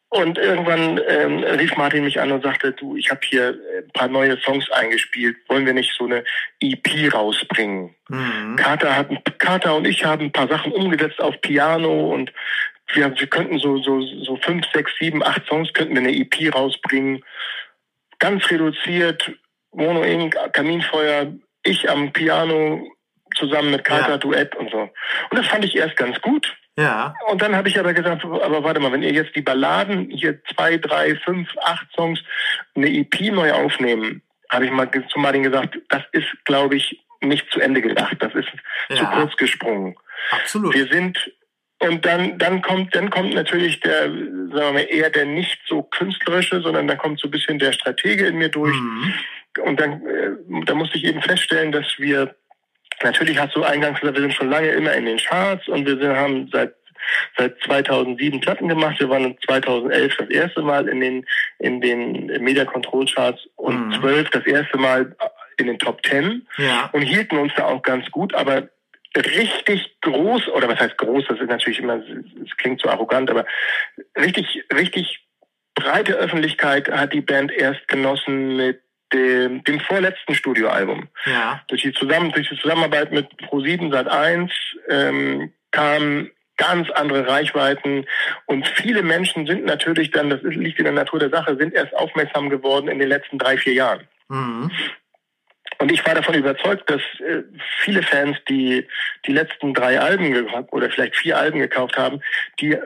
[0.08, 4.08] Und irgendwann ähm, rief Martin mich an und sagte, du, ich habe hier ein paar
[4.08, 5.36] neue Songs eingespielt.
[5.48, 6.24] Wollen wir nicht so eine
[6.60, 7.94] EP rausbringen?
[8.08, 8.56] Mhm.
[8.56, 9.08] Carter, hat,
[9.38, 12.32] Carter und ich haben ein paar Sachen umgesetzt auf Piano und
[12.94, 16.54] wir, wir könnten so, so, so fünf, sechs, sieben, acht Songs könnten wir eine EP
[16.54, 17.24] rausbringen.
[18.20, 19.32] Ganz reduziert,
[19.72, 21.32] Mono Inc., Kaminfeuer,
[21.64, 22.88] ich am Piano
[23.34, 24.18] zusammen mit Carter Ja.
[24.18, 24.88] Duett und so.
[25.30, 26.56] Und das fand ich erst ganz gut.
[26.78, 27.14] Ja.
[27.28, 30.42] Und dann habe ich aber gesagt, aber warte mal, wenn ihr jetzt die Balladen, hier
[30.44, 32.20] zwei, drei, fünf, acht Songs,
[32.74, 37.50] eine EP neu aufnehmen, habe ich mal zu Martin gesagt, das ist, glaube ich, nicht
[37.50, 38.16] zu Ende gedacht.
[38.20, 38.48] Das ist
[38.90, 39.10] zu Ja.
[39.14, 39.96] kurz gesprungen.
[40.30, 40.74] Absolut.
[40.74, 41.18] Wir sind
[41.78, 45.82] und dann dann kommt dann kommt natürlich der sagen wir mal eher der nicht so
[45.82, 49.14] künstlerische, sondern dann kommt so ein bisschen der Stratege in mir durch Mhm.
[49.62, 50.30] und dann äh,
[50.64, 52.34] da musste ich eben feststellen, dass wir
[53.02, 55.96] natürlich hast du eingangs gesagt, wir sind schon lange immer in den Charts und wir
[55.98, 56.74] sind, haben seit
[57.36, 58.98] seit 2007 Platten gemacht.
[58.98, 61.26] Wir waren 2011 das erste Mal in den
[61.60, 64.00] in den Media Control Charts und Mhm.
[64.00, 65.14] 12 das erste Mal
[65.58, 66.90] in den Top 10 Ja.
[66.92, 68.68] und hielten uns da auch ganz gut, aber
[69.16, 71.96] richtig groß, oder was heißt groß, das ist natürlich immer,
[72.44, 73.46] es klingt so arrogant, aber
[74.18, 75.20] richtig, richtig
[75.74, 78.80] breite Öffentlichkeit hat die Band erst genossen mit
[79.16, 81.08] dem, dem vorletzten Studioalbum.
[81.24, 81.62] Ja.
[81.68, 84.52] Durch die, Zusammen, durch die Zusammenarbeit mit Pro7 Sat 1
[84.88, 88.06] ähm, kamen ganz andere Reichweiten
[88.46, 91.94] und viele Menschen sind natürlich dann, das liegt in der Natur der Sache, sind erst
[91.94, 94.08] aufmerksam geworden in den letzten drei, vier Jahren.
[94.28, 94.70] Mhm.
[95.78, 97.42] Und ich war davon überzeugt, dass äh,
[97.80, 98.86] viele Fans, die
[99.26, 102.22] die letzten drei Alben oder vielleicht vier Alben gekauft haben,
[102.60, 102.78] die,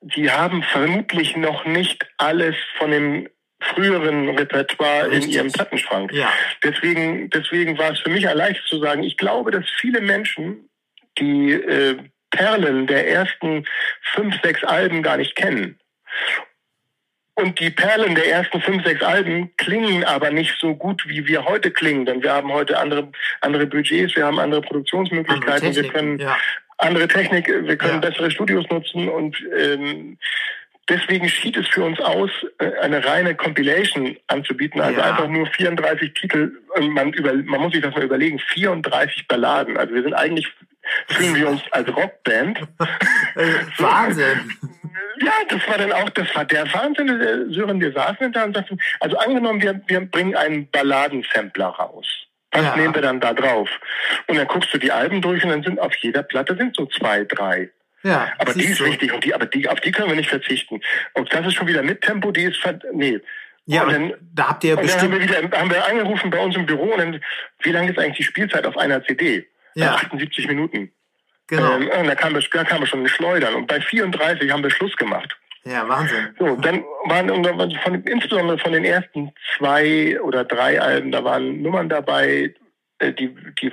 [0.00, 3.28] die haben vermutlich noch nicht alles von dem
[3.60, 6.12] früheren Repertoire in ihrem Plattenschrank.
[6.12, 6.32] Ja.
[6.62, 10.68] Deswegen, deswegen war es für mich leicht zu sagen, ich glaube, dass viele Menschen
[11.18, 11.96] die äh,
[12.30, 13.64] Perlen der ersten
[14.14, 15.78] fünf, sechs Alben gar nicht kennen.
[17.34, 21.44] Und die Perlen der ersten fünf, sechs Alben klingen aber nicht so gut, wie wir
[21.44, 25.72] heute klingen, denn wir haben heute andere, andere Budgets, wir haben andere Andere Produktionsmöglichkeiten, wir
[25.74, 25.92] Technik.
[25.92, 26.36] können Ja.
[26.78, 28.08] andere Technik, wir können Ja.
[28.10, 30.18] bessere Studios nutzen und ähm,
[30.88, 35.06] deswegen schied es für uns aus, äh, eine reine Compilation anzubieten, also Ja.
[35.10, 36.52] einfach nur 34 Titel.
[36.80, 39.76] Man, über, man muss sich das mal überlegen, 34 Balladen.
[39.76, 40.46] Also wir sind eigentlich,
[41.08, 42.60] fühlen wir uns als Rockband.
[43.78, 44.50] Wahnsinn.
[45.20, 48.54] Ja, das war dann auch, das war der Wahnsinn, äh, Sören, wir saßen da und
[48.54, 52.06] sagten, also angenommen, wir, wir bringen einen Balladensampler raus.
[52.52, 52.76] Was Ja.
[52.76, 53.68] nehmen wir dann da drauf?
[54.28, 56.86] Und dann guckst du die Alben durch und dann sind auf jeder Platte sind so
[56.86, 57.68] zwei, drei.
[58.08, 58.32] Ja.
[58.38, 58.84] Aber die ist du.
[58.86, 60.80] wichtig und die, aber die, auf die können wir nicht verzichten.
[61.14, 62.58] Und das ist schon wieder mit Tempo, die ist,
[62.92, 63.20] nee.
[63.66, 65.30] Ja, und dann, da habt ihr und dann haben bestimmt.
[65.30, 67.20] wir wieder, haben wir angerufen bei uns im Büro und dann,
[67.62, 69.46] wie lange ist eigentlich die Spielzeit auf einer CD?
[69.74, 69.94] Ja.
[69.94, 70.90] 78 Minuten.
[71.48, 71.76] Genau.
[71.76, 73.54] Ähm, und da kam, wir- da kam wir schon Schleudern.
[73.54, 75.36] Und bei 34 haben wir Schluss gemacht.
[75.64, 76.34] Ja, Wahnsinn.
[76.38, 81.10] So, dann waren und dann waren von, insbesondere von den ersten zwei oder drei Alben,
[81.12, 82.54] da waren Nummern dabei,
[83.00, 83.70] äh, die, die,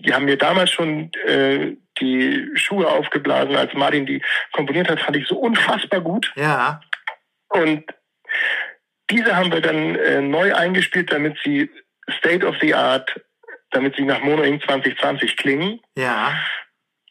[0.00, 5.16] die haben mir damals schon äh, die Schuhe aufgeblasen, als Martin die komponiert hat, fand
[5.16, 6.32] ich so unfassbar gut.
[6.36, 6.80] Ja.
[7.48, 7.84] Und
[9.10, 11.70] diese haben wir dann äh, neu eingespielt, damit sie
[12.18, 13.20] State of the Art,
[13.70, 14.62] damit sie nach Mono Inc.
[14.64, 15.80] 2020 klingen.
[15.96, 16.34] Ja.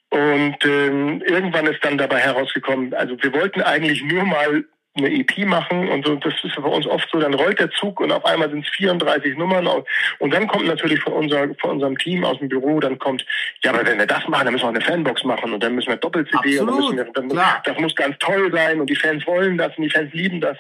[0.10, 4.66] Und ähm, irgendwann ist dann dabei herausgekommen, also wir wollten eigentlich nur mal
[4.98, 8.00] eine EP machen und so, das ist bei uns oft so, dann rollt der Zug
[8.00, 9.86] und auf einmal sind es 34 Nummern und,
[10.20, 13.26] und dann kommt natürlich von, unser, von unserem Team aus dem Büro, dann kommt,
[13.64, 15.76] ja, aber wenn wir das machen, dann müssen wir auch eine Fanbox machen und dann
[15.76, 17.62] müssen wir Doppel-CD und dann müssen wir, dann, klar.
[17.66, 20.58] das muss ganz toll sein und die Fans wollen das und die Fans lieben das.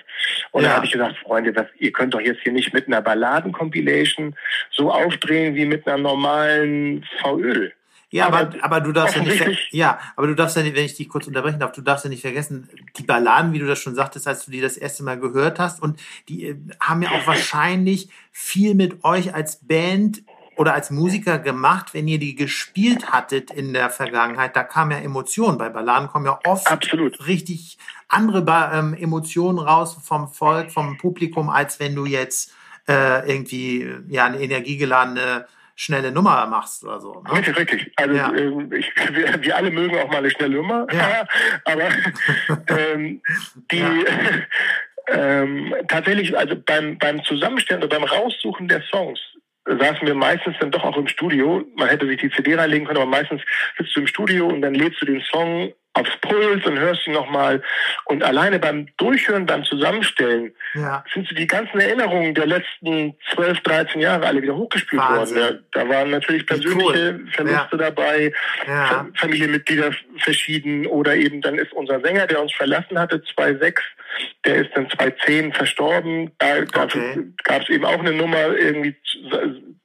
[0.51, 0.69] Und Ja.
[0.69, 4.35] dann habe ich gesagt, Freunde, das, ihr könnt doch jetzt hier nicht mit einer Balladen-Compilation
[4.71, 7.69] so aufdrehen wie mit einer normalen VÖ.
[8.11, 10.85] Ja, aber, Aber aber du darfst ja nicht, ja, aber du darfst ja nicht, wenn
[10.85, 13.79] ich dich kurz unterbrechen darf, du darfst ja nicht vergessen, die Balladen, wie du das
[13.79, 17.11] schon sagtest, als du die das erste Mal gehört hast, und die äh, haben ja
[17.11, 20.23] auch wahrscheinlich viel mit euch als Band
[20.55, 24.55] oder als Musiker gemacht, wenn ihr die gespielt hattet in der Vergangenheit.
[24.55, 25.57] Da kam ja Emotionen.
[25.57, 27.27] Bei Balladen kommen ja oft Absolut.
[27.27, 32.53] richtig andere ähm, Emotionen raus vom Volk, vom Publikum, als wenn du jetzt
[32.87, 37.21] äh, irgendwie ja eine energiegeladene schnelle Nummer machst oder so.
[37.21, 37.31] Ne?
[37.33, 37.91] Richtig, richtig.
[37.97, 38.33] Also ja.
[38.33, 41.27] ähm, ich, wir, wir, alle mögen auch mal eine schnelle Nummer, ja.
[41.65, 41.89] aber
[42.67, 43.21] ähm,
[43.71, 43.89] die ja.
[45.07, 49.19] ähm, tatsächlich, also beim, beim Zusammenstellen oder beim Raussuchen der Songs
[49.65, 51.65] saßen wir meistens dann doch auch im Studio.
[51.75, 53.41] Man hätte sich die CD reinlegen können, aber meistens
[53.77, 57.13] sitzt du im Studio und dann lädst du den Song aufs Puls und hörst ihn
[57.13, 57.61] nochmal.
[58.05, 61.03] Und alleine beim Durchhören, beim Zusammenstellen, ja.
[61.13, 65.37] sind so die ganzen Erinnerungen der letzten 12, 13 Jahre alle wieder hochgespült Wahnsinn.
[65.37, 65.65] worden.
[65.71, 67.27] Da, da, waren natürlich persönliche cool.
[67.31, 67.77] Verluste ja.
[67.77, 68.33] dabei,
[68.67, 69.07] ja.
[69.15, 73.79] Familienmitglieder verschieden oder eben dann ist unser Sänger, der uns verlassen hatte, 2,6,
[74.45, 76.31] der ist dann 2010 verstorben.
[76.39, 77.23] Da okay.
[77.43, 78.95] gab es eben auch eine Nummer irgendwie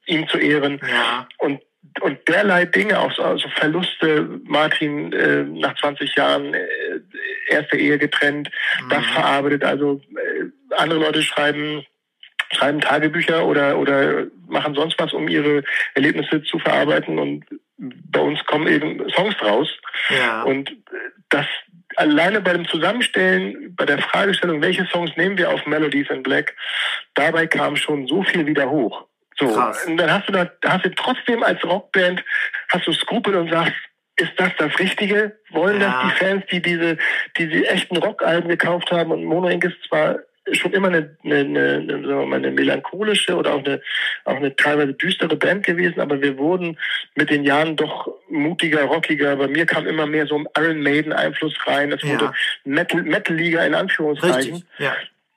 [0.06, 0.80] ihm zu ehren.
[0.90, 1.28] Ja.
[1.38, 1.60] Und
[2.00, 6.60] und derlei Dinge, auch so also Verluste, Martin äh, nach 20 Jahren äh,
[7.48, 8.50] erste Ehe getrennt,
[8.82, 8.88] mhm.
[8.88, 9.64] das verarbeitet.
[9.64, 11.84] Also äh, andere Leute schreiben
[12.52, 15.62] schreiben Tagebücher oder oder machen sonst was, um ihre
[15.94, 17.44] Erlebnisse zu verarbeiten und
[17.78, 19.68] bei uns kommen eben Songs raus.
[20.10, 20.42] Ja.
[20.42, 20.76] Und
[21.28, 21.46] das
[21.96, 26.54] alleine bei dem Zusammenstellen, bei der Fragestellung, welche Songs nehmen wir auf Melodies in Black,
[27.14, 29.06] dabei kam schon so viel wieder hoch.
[29.40, 29.86] So, Krass.
[29.86, 32.22] und dann hast du da, hast du trotzdem als Rockband,
[32.68, 33.72] hast du Skrupel und sagst,
[34.16, 35.38] ist das das Richtige?
[35.50, 36.02] Wollen ja.
[36.02, 36.98] das die Fans, die diese,
[37.38, 39.12] die die echten Rockalben gekauft haben?
[39.12, 39.64] Und Mono Inc.
[39.64, 40.18] ist zwar
[40.52, 43.80] schon immer eine, eine, eine, sagen wir mal, eine melancholische oder auch eine,
[44.24, 46.78] auch eine teilweise düstere Band gewesen, aber wir wurden
[47.14, 49.36] mit den Jahren doch mutiger, rockiger.
[49.36, 51.92] Bei mir kam immer mehr so ein Iron Maiden Einfluss rein.
[51.92, 52.34] Es wurde ja.
[52.64, 54.54] Metal, Metal-Liga in Anführungszeichen.
[54.54, 54.64] Richtig.
[54.78, 54.94] Ja.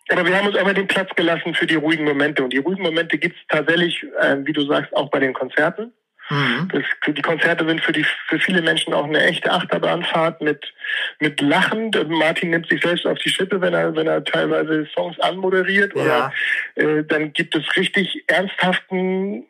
[0.10, 2.44] Aber wir haben uns aber den Platz gelassen für die ruhigen Momente.
[2.44, 5.94] Und die ruhigen Momente gibt es tatsächlich, äh, wie du sagst, auch bei den Konzerten.
[6.30, 6.70] Mhm.
[6.72, 10.74] Das, die Konzerte sind für die für viele Menschen auch eine echte Achterbahnfahrt mit
[11.20, 11.92] mit Lachen.
[12.08, 15.96] Martin nimmt sich selbst auf die Schippe, wenn er wenn er teilweise Songs anmoderiert.
[15.96, 16.32] Oder
[16.76, 16.84] ja.
[16.84, 19.46] äh, dann gibt es richtig ernsthaften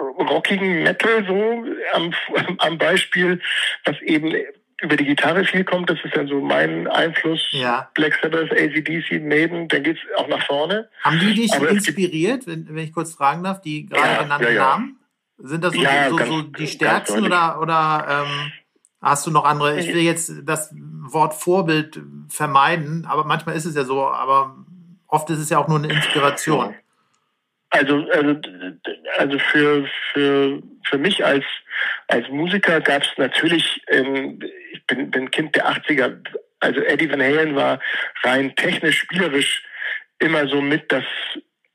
[0.00, 2.14] rockigen Metal so am,
[2.58, 3.40] am Beispiel,
[3.84, 4.32] was eben
[4.80, 7.44] über die Gitarre viel kommt, das ist dann so mein Einfluss.
[7.50, 7.90] Ja.
[7.94, 10.88] Black Sabbath, ACDC, Maiden, dann geht's auch nach vorne.
[11.02, 14.44] Haben die dich Aber inspiriert, wenn, wenn ich kurz fragen darf, die gerade ja, genannten
[14.44, 14.62] ja, ja.
[14.62, 14.98] Namen?
[15.38, 18.52] Sind das so, so, ganz, so die stärksten oder, oder ähm,
[19.00, 19.78] hast du noch andere?
[19.78, 24.56] Ich will jetzt das Wort Vorbild vermeiden, aber manchmal ist es ja so, aber
[25.06, 26.74] oft ist es ja auch nur eine Inspiration.
[27.70, 28.40] Also, also,
[29.18, 31.44] also für, für, für mich als,
[32.08, 34.40] als Musiker gab es natürlich, ähm,
[34.72, 36.16] ich bin, bin Kind der 80er,
[36.60, 37.80] also Eddie Van Halen war
[38.24, 39.64] rein technisch, spielerisch
[40.18, 41.04] immer so mit das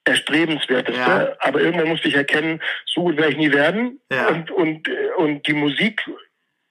[0.06, 1.00] Erstrebenswerteste.
[1.00, 1.36] Ja.
[1.40, 4.02] Aber irgendwann musste ich erkennen, so gut werde ich nie werden.
[4.12, 4.28] Ja.
[4.28, 6.02] Und, und, und die Musik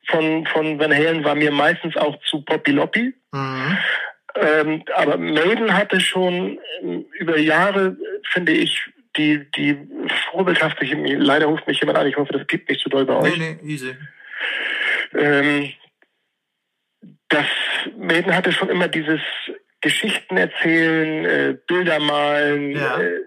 [0.08, 3.14] von, von Van Halen war mir meistens auch zu poppy-loppy.
[3.32, 3.78] Mhm.
[4.34, 7.96] Ähm, aber Maiden hatte schon ähm, über Jahre,
[8.32, 9.88] finde ich, die, die
[10.30, 13.36] vorbildhaftliche, leider ruft mich jemand an, ich hoffe, das gibt nicht zu doll bei euch.
[13.36, 13.96] Nee, nee, easy.
[15.14, 15.72] Ähm,
[17.28, 17.46] das
[17.96, 19.20] Maiden hatte schon immer dieses
[19.80, 23.00] Geschichten erzählen, äh, Bilder malen, ja.
[23.00, 23.20] äh,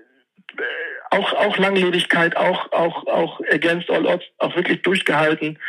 [1.12, 5.60] auch, auch Langlebigkeit, auch, auch, auch Against All Odds, auch wirklich durchgehalten,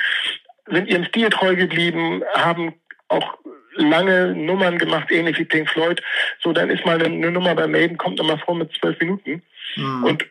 [0.66, 2.74] sind ihrem Stil treu geblieben, haben
[3.09, 3.38] auch
[3.77, 6.03] lange Nummern gemacht, ähnlich wie Pink Floyd.
[6.43, 9.43] So, dann ist mal eine, eine Nummer bei Maiden, kommt nochmal vor mit zwölf Minuten.
[9.77, 10.05] Mhm.
[10.05, 10.27] Und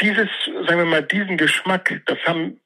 [0.00, 0.28] dieses,
[0.66, 2.58] sagen wir mal, diesen Geschmack, das haben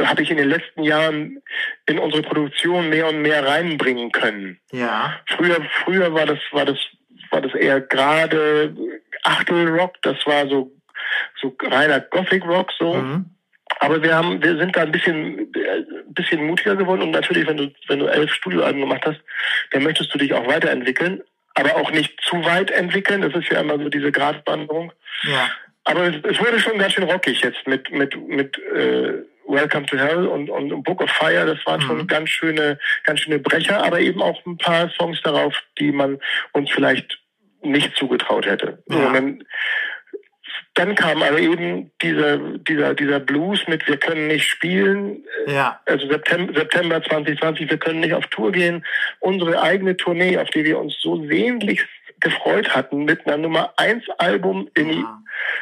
[0.00, 1.42] habe ich in den letzten Jahren
[1.86, 4.58] in unsere Produktion mehr und mehr reinbringen können.
[4.72, 5.20] Ja.
[5.26, 6.78] Früher, früher war das, war das,
[7.30, 8.74] war das eher gerade
[9.22, 10.72] Achtelrock, das war so,
[11.40, 12.94] so reiner Gothic Rock, so.
[12.94, 13.26] Mhm.
[13.80, 17.56] Aber wir haben, wir sind da ein bisschen, ein bisschen mutiger geworden und natürlich, wenn
[17.56, 19.20] du, wenn du elf Studioalben gemacht hast,
[19.70, 21.22] dann möchtest du dich auch weiterentwickeln,
[21.54, 23.22] aber auch nicht zu weit entwickeln.
[23.22, 24.92] Das ist ja immer so diese Gratwanderung.
[25.24, 25.50] Ja.
[25.84, 29.98] Aber es, es wurde schon ganz schön rockig jetzt mit, mit, mit, äh, Welcome to
[29.98, 31.86] Hell und, und Book of Fire, das waren mhm.
[31.86, 36.18] schon ganz schöne, ganz schöne Brecher, aber eben auch ein paar Songs darauf, die man
[36.52, 37.18] uns vielleicht
[37.62, 38.82] nicht zugetraut hätte.
[38.88, 39.12] Ja.
[40.74, 45.24] Dann, kam aber eben dieser, dieser, dieser Blues mit Wir können nicht spielen.
[45.46, 45.80] Ja.
[45.84, 48.84] Also September, September 2020, wir können nicht auf Tour gehen.
[49.20, 51.86] Unsere eigene Tournee, auf die wir uns so sehnlichst
[52.20, 55.04] gefreut hatten, mit einer Nummer 1 Album in, die,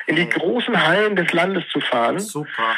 [0.07, 2.20] in die großen Hallen des Landes zu fahren.
[2.20, 2.77] Super.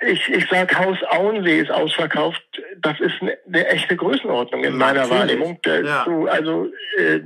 [0.00, 2.42] Ich, ich sag Haus Auensee ist ausverkauft.
[2.78, 5.58] Das ist eine, eine echte Größenordnung in meiner Wahrnehmung.
[5.66, 6.06] Ja.
[6.28, 7.20] also äh,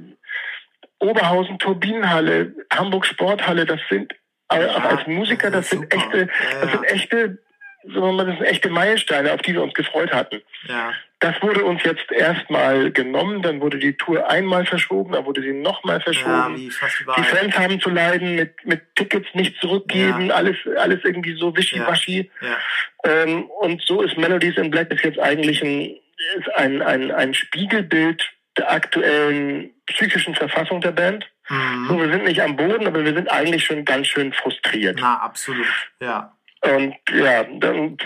[1.01, 4.13] Oberhausen Turbinenhalle, Hamburg Sporthalle, das sind
[4.53, 5.97] ja, als Musiker, das, das sind super.
[5.97, 6.29] echte,
[6.61, 7.39] das sind echte,
[7.85, 10.41] sagen wir mal, das sind echte Meilensteine, auf die wir uns gefreut hatten.
[10.67, 10.93] Ja.
[11.21, 15.53] das wurde uns jetzt erstmal genommen, dann wurde die Tour einmal verschoben, dann wurde sie
[15.53, 16.71] nochmal verschoben.
[16.71, 20.35] Ja, die Fans haben zu leiden mit, mit Tickets nicht zurückgeben, ja.
[20.35, 22.31] alles, alles irgendwie so wischiwaschi.
[22.41, 22.57] Ja.
[23.05, 25.97] Ähm, und so ist Melodies in Black ist jetzt eigentlich ein,
[26.37, 28.25] ist ein, ein, ein Spiegelbild
[28.57, 31.27] der aktuellen psychischen Verfassung der Band.
[31.49, 31.87] Mhm.
[31.89, 34.99] So, wir sind nicht am Boden, aber wir sind eigentlich schon ganz schön frustriert.
[35.01, 35.67] Na, absolut,
[36.01, 36.35] ja.
[36.61, 37.97] Und ja, dann,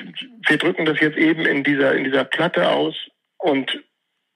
[0.46, 2.94] wir drücken das jetzt eben in dieser, in dieser Platte aus
[3.38, 3.82] und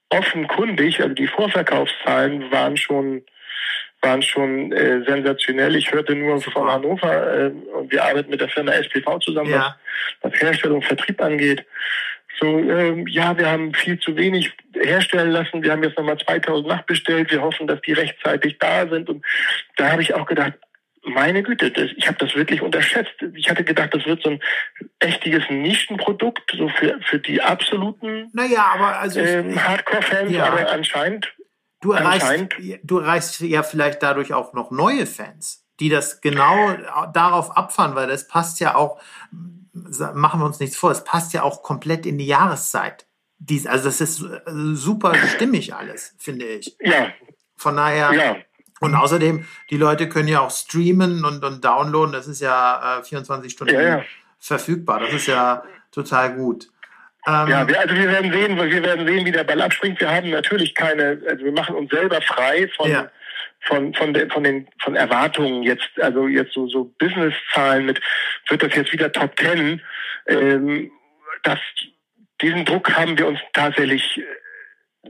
[0.09, 3.23] offenkundig, also die Vorverkaufszahlen waren schon,
[4.01, 5.75] waren schon äh, sensationell.
[5.75, 6.61] Ich hörte nur Super.
[6.61, 9.77] von Hannover äh, und wir arbeiten mit der Firma SPV zusammen, ja.
[10.21, 11.65] was, was Herstellung, Vertrieb angeht.
[12.39, 15.63] So, ähm, ja, wir haben viel zu wenig herstellen lassen.
[15.63, 17.31] Wir haben jetzt nochmal 2000 nachbestellt.
[17.31, 19.09] Wir hoffen, dass die rechtzeitig da sind.
[19.09, 19.25] Und
[19.77, 20.53] da habe ich auch gedacht,
[21.07, 23.13] meine Güte, das, ich habe das wirklich unterschätzt.
[23.33, 24.39] Ich hatte gedacht, das wird so ein
[24.99, 30.45] echtiges Nischenprodukt, so für, für die absoluten naja, aber also ähm, Hardcore-Fans, ja.
[30.45, 31.33] aber anscheinend.
[31.81, 36.75] Du erreichst, du erreichst ja vielleicht dadurch auch noch neue Fans, die das genau
[37.13, 38.99] darauf abfahren, weil das passt ja auch,
[40.13, 43.05] machen wir uns nichts vor, es passt ja auch komplett in die Jahreszeit.
[43.39, 44.39] Dies, also das ist äh,
[44.73, 46.75] super stimmig alles, finde ich.
[46.79, 47.11] Ja.
[47.55, 48.13] Von daher.
[48.13, 48.35] Ja.
[48.79, 52.13] Und außerdem, die Leute können ja auch streamen und, und downloaden.
[52.13, 54.03] Das ist ja äh, 24 Stunden ja, ja.
[54.37, 54.99] verfügbar.
[54.99, 56.69] Das ist ja total gut.
[57.27, 59.99] Ähm, ja, wir, also wir werden sehen, wir werden sehen, wie der Ball abspringt.
[59.99, 63.09] Wir haben natürlich keine, also wir machen uns selber frei von, ja.
[63.61, 67.99] Von, von, de, von den, von Erwartungen jetzt, also jetzt so, so Business-Zahlen mit,
[68.49, 69.81] wird das jetzt wieder Top Ten?
[70.27, 70.91] Ähm,
[71.43, 71.59] das,
[72.41, 74.21] diesen Druck haben wir uns tatsächlich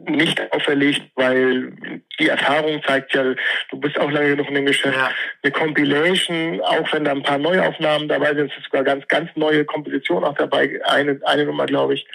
[0.05, 1.71] nicht auferlegt, weil
[2.19, 5.11] die Erfahrung zeigt ja, du bist auch lange genug in dem Geschäft, ja.
[5.41, 9.65] eine Compilation, auch wenn da ein paar Neuaufnahmen dabei sind, sind sogar ganz, ganz neue
[9.65, 12.07] Kompositionen auch dabei, eine, eine Nummer, glaube ich.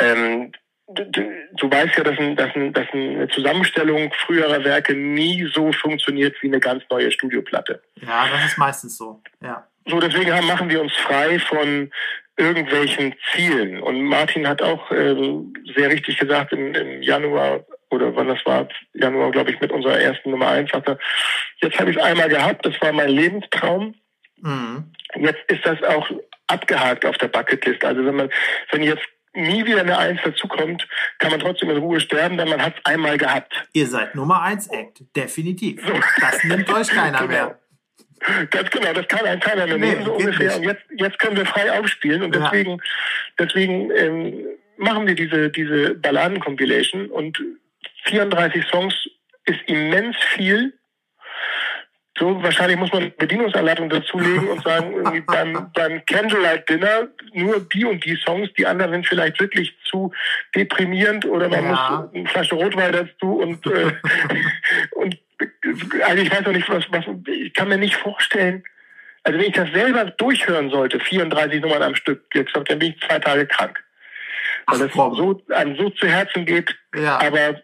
[0.00, 0.52] Ähm,
[0.88, 5.72] du, du weißt ja, dass, ein, dass, ein, dass eine Zusammenstellung früherer Werke nie so
[5.72, 7.82] funktioniert wie eine ganz neue Studioplatte.
[8.00, 9.66] Ja, das ist meistens so, ja.
[9.86, 11.90] So, deswegen haben, machen wir uns frei von
[12.36, 13.80] irgendwelchen Zielen.
[13.80, 15.14] Und Martin hat auch äh,
[15.74, 19.98] sehr richtig gesagt im, im Januar oder wann das war, Januar, glaube ich, mit unserer
[19.98, 20.98] ersten Nummer eins sagte,
[21.62, 23.94] jetzt habe ich es einmal gehabt, das war mein Lebenstraum.
[24.36, 24.92] Mhm.
[25.16, 26.08] Jetzt ist das auch
[26.46, 27.84] abgehakt auf der Bucketlist.
[27.84, 28.30] Also wenn man,
[28.70, 29.06] wenn jetzt
[29.38, 30.86] nie wieder eine Eins dazukommt,
[31.18, 33.52] kann man trotzdem in Ruhe sterben, denn man hat es einmal gehabt.
[33.72, 35.84] Ihr seid Nummer eins Act, definitiv.
[35.86, 35.94] So.
[36.20, 37.30] Das nimmt euch keiner genau.
[37.30, 37.58] mehr.
[38.50, 40.56] Ganz genau, das kann ein keiner mehr nehmen, so ungefähr.
[40.56, 42.76] Und jetzt, jetzt können wir frei aufspielen und deswegen, ja.
[43.38, 44.46] deswegen ähm,
[44.76, 47.40] machen wir diese, diese Balladen-Compilation und
[48.04, 48.94] 34 Songs
[49.44, 50.74] ist immens viel.
[52.18, 57.84] So, wahrscheinlich muss man Bedienungsanleitung dazulegen und sagen, irgendwie beim, beim Candlelight Dinner nur die
[57.84, 60.12] und die Songs, die anderen sind vielleicht wirklich zu
[60.54, 61.70] deprimierend oder man ja.
[61.70, 63.92] muss eine Flasche Rotwein dazu und, äh,
[64.92, 65.18] und
[66.02, 68.64] also ich weiß noch nicht, was, was, ich kann mir nicht vorstellen,
[69.22, 73.00] also wenn ich das selber durchhören sollte, 34 Nummern am Stück, jetzt dann bin ich
[73.06, 73.78] zwei Tage krank.
[74.66, 76.76] Weil das so, einem so zu Herzen geht.
[76.94, 77.18] Ja.
[77.20, 77.60] Aber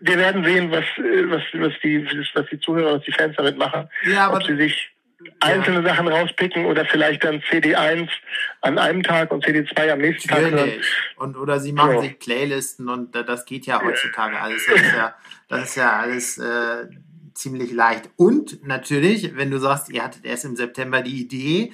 [0.00, 3.88] wir werden sehen, was, was, was, die, was die Zuhörer, was die Fans damit machen.
[4.04, 4.90] Ja, aber Ob sie sich
[5.40, 5.94] einzelne ja.
[5.94, 8.08] Sachen rauspicken oder vielleicht dann CD1
[8.62, 10.40] an einem Tag und CD2 am nächsten Tag.
[10.40, 10.70] Hören.
[11.16, 12.00] Und, oder sie machen ja.
[12.00, 14.66] sich Playlisten und das geht ja heutzutage alles.
[14.66, 15.14] Das ist ja,
[15.48, 16.86] das ist ja alles äh,
[17.34, 18.10] ziemlich leicht.
[18.16, 21.72] Und natürlich, wenn du sagst, ihr hattet erst im September die Idee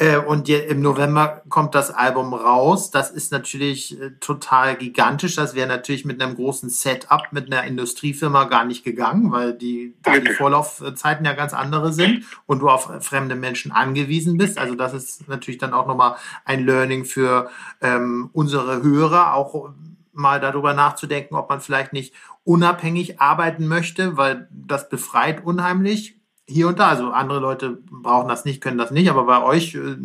[0.00, 5.34] äh, und im November kommt das Album raus, das ist natürlich äh, total gigantisch.
[5.34, 9.96] Das wäre natürlich mit einem großen Setup mit einer Industriefirma gar nicht gegangen, weil die,
[10.06, 14.56] die Vorlaufzeiten ja ganz andere sind und du auf fremde Menschen angewiesen bist.
[14.56, 19.70] Also das ist natürlich dann auch nochmal ein Learning für ähm, unsere Hörer, auch
[20.12, 26.17] mal darüber nachzudenken, ob man vielleicht nicht unabhängig arbeiten möchte, weil das befreit unheimlich
[26.48, 26.88] hier und da.
[26.88, 29.96] Also andere Leute brauchen das nicht, können das nicht, aber bei euch, äh,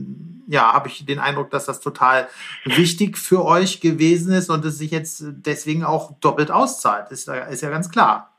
[0.47, 2.27] ja, habe ich den Eindruck, dass das total
[2.65, 7.11] wichtig für euch gewesen ist und es sich jetzt deswegen auch doppelt auszahlt.
[7.11, 8.33] Ist, ist ja ganz klar.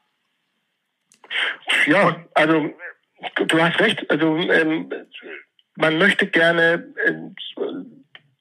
[1.87, 2.71] Ja, also
[3.47, 4.09] du hast recht.
[4.11, 4.93] Also ähm,
[5.77, 7.13] man möchte gerne äh,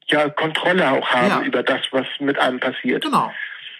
[0.08, 1.42] ja Kontrolle auch haben ja.
[1.42, 3.04] über das, was mit einem passiert.
[3.04, 3.32] Genau.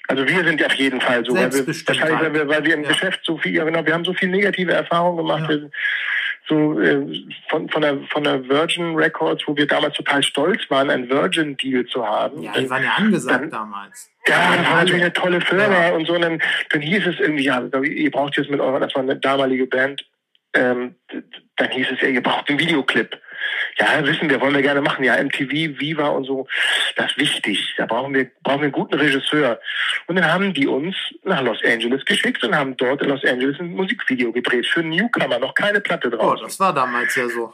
[0.08, 2.74] Also wir sind ja auf jeden Fall so, weil wir, wahrscheinlich, weil wir, weil wir
[2.74, 2.90] im ja.
[2.90, 5.50] Geschäft so viel, ja genau, wir haben so viel negative Erfahrungen gemacht.
[5.50, 5.58] Ja.
[6.50, 10.90] so äh, von, von, der, von der Virgin Records, wo wir damals total stolz waren,
[10.90, 12.44] einen Virgin-Deal zu haben.
[12.44, 14.12] Ja, die waren ja angesagt dann, damals.
[14.28, 15.94] Ja, das war natürlich eine tolle Firma ja.
[15.94, 16.16] und so.
[16.16, 19.16] Und dann, dann hieß es irgendwie, ja, ihr braucht jetzt mit eurer, das war eine
[19.16, 20.06] damalige Band,
[20.54, 20.96] ähm,
[21.56, 23.18] dann hieß es ja, ihr braucht einen Videoclip.
[23.80, 25.04] Ja, wissen wir, wollen wir gerne machen.
[25.04, 26.48] Ja, MTV, Viva und so,
[26.96, 27.74] das ist wichtig.
[27.78, 29.60] Da brauchen wir, brauchen wir einen guten Regisseur.
[30.08, 33.60] Und dann haben die uns nach Los Angeles geschickt und haben dort in Los Angeles
[33.60, 36.38] ein Musikvideo gedreht für Newcomer, noch keine Platte drauf.
[36.40, 37.54] Oh, das war damals ja so.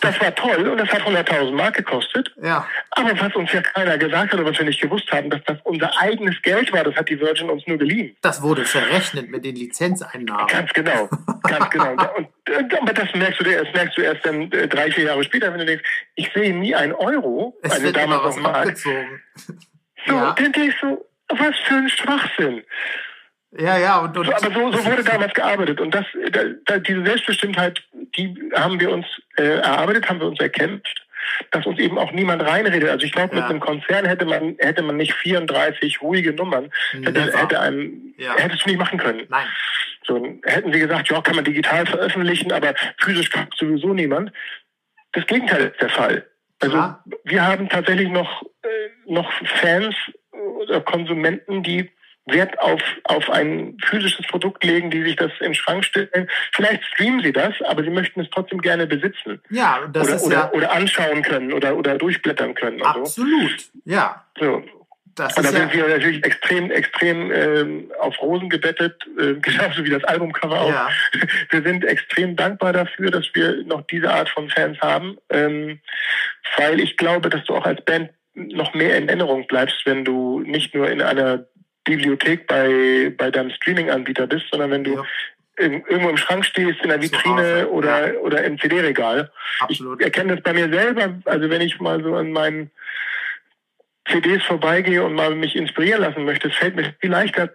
[0.00, 2.34] Das war toll und das hat 100.000 Mark gekostet.
[2.42, 2.66] Ja.
[2.90, 5.58] Aber was uns ja keiner gesagt hat oder was wir nicht gewusst haben, dass das
[5.64, 8.16] unser eigenes Geld war, das hat die Virgin uns nur geliehen.
[8.22, 10.46] Das wurde verrechnet mit den Lizenzeinnahmen.
[10.46, 11.08] Ganz genau,
[11.42, 11.92] ganz genau.
[12.16, 15.22] Und, äh, aber das merkst du, das merkst du erst dann äh, drei, vier Jahre
[15.22, 18.76] später, wenn du denkst, ich sehe nie einen Euro, Es also damals noch Mark.
[18.78, 18.90] So,
[20.06, 20.34] Ja.
[20.36, 22.62] dann denkst du, was für ein Schwachsinn.
[23.58, 25.80] Ja, ja, und, und So, aber so, so wurde damals gearbeitet.
[25.80, 27.82] Und das, da, da, diese Selbstbestimmtheit,
[28.16, 31.04] die haben wir uns äh, erarbeitet, haben wir uns erkämpft,
[31.52, 32.88] dass uns eben auch niemand reinredet.
[32.90, 33.42] Also ich glaube, Ja.
[33.42, 36.70] mit einem Konzern hätte man, hätte man nicht 34 ruhige Nummern,
[37.02, 38.34] hätte, einem, Ja.
[38.36, 39.24] hättest du nicht machen können.
[39.28, 39.46] nein.
[40.06, 44.32] So, hätten sie gesagt, ja, kann man digital veröffentlichen, aber physisch kauft sowieso niemand.
[45.12, 46.26] Das Gegenteil ist der Fall.
[46.60, 47.02] Also Ja.
[47.24, 48.68] wir haben tatsächlich noch, äh,
[49.06, 49.32] noch
[49.62, 49.94] Fans
[50.30, 51.90] oder Konsumenten, die
[52.26, 56.28] Wert auf, auf ein physisches Produkt legen, die sich das in den Schrank stellen.
[56.52, 59.42] Vielleicht streamen sie das, aber sie möchten es trotzdem gerne besitzen.
[59.50, 62.80] Ja, das oder, ist oder, ja oder anschauen können oder, oder durchblättern können.
[62.80, 63.00] Und so.
[63.00, 63.56] absolut.
[63.84, 64.64] Ja, So.
[65.14, 65.60] das Und da ist ja.
[65.60, 70.70] sind wir natürlich extrem, extrem ähm, auf Rosen gebettet, äh, genauso wie das Albumcover auch.
[70.70, 70.88] Ja.
[71.50, 75.78] Wir sind extrem dankbar dafür, dass wir noch diese Art von Fans haben, ähm,
[76.56, 80.40] weil ich glaube, dass du auch als Band noch mehr in Erinnerung bleibst, wenn du
[80.40, 81.46] nicht nur in einer
[81.84, 85.04] Bibliothek bei, bei deinem Streaming-Anbieter bist, sondern wenn du Ja.
[85.58, 89.30] in, irgendwo im Schrank stehst, in der Vitrine oder, oder im CD-Regal.
[89.68, 92.70] Ich erkenne das bei mir selber, also wenn ich mal so an meinen
[94.08, 97.50] CDs vorbeigehe und mal mich inspirieren lassen möchte, es fällt mir viel leichter,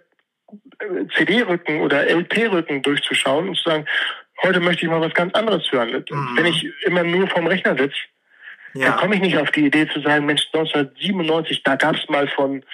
[0.80, 3.86] äh, CD-Rücken oder LP-Rücken durchzuschauen und zu sagen,
[4.42, 5.90] heute möchte ich mal was ganz anderes hören.
[6.10, 6.36] Mhm.
[6.36, 7.96] Wenn ich immer nur vorm Rechner sitze,
[8.74, 12.28] Ja, komme ich nicht auf die Idee zu sagen, Mensch, 1997, da gab es mal
[12.28, 12.64] von,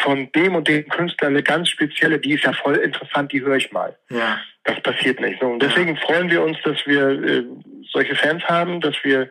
[0.00, 3.56] von dem und dem Künstler eine ganz spezielle, die ist ja voll interessant, die höre
[3.56, 3.96] ich mal.
[4.10, 5.40] ja, Das passiert nicht.
[5.40, 7.44] So, und deswegen freuen wir uns, dass wir äh,
[7.90, 9.30] solche Fans haben, dass wir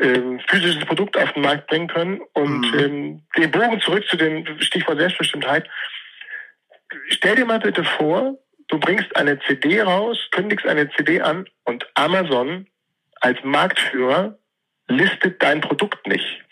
[0.00, 2.20] ähm, physisches Produkt auf den Markt bringen können.
[2.32, 2.78] Und Mhm.
[2.78, 5.68] ähm, den Bogen zurück zu dem Stichwort Selbstbestimmtheit.
[7.08, 8.38] Stell dir mal bitte vor,
[8.68, 12.66] du bringst eine CD raus, kündigst eine CD an und Amazon
[13.20, 14.38] als Marktführer
[14.88, 16.42] listet dein Produkt nicht.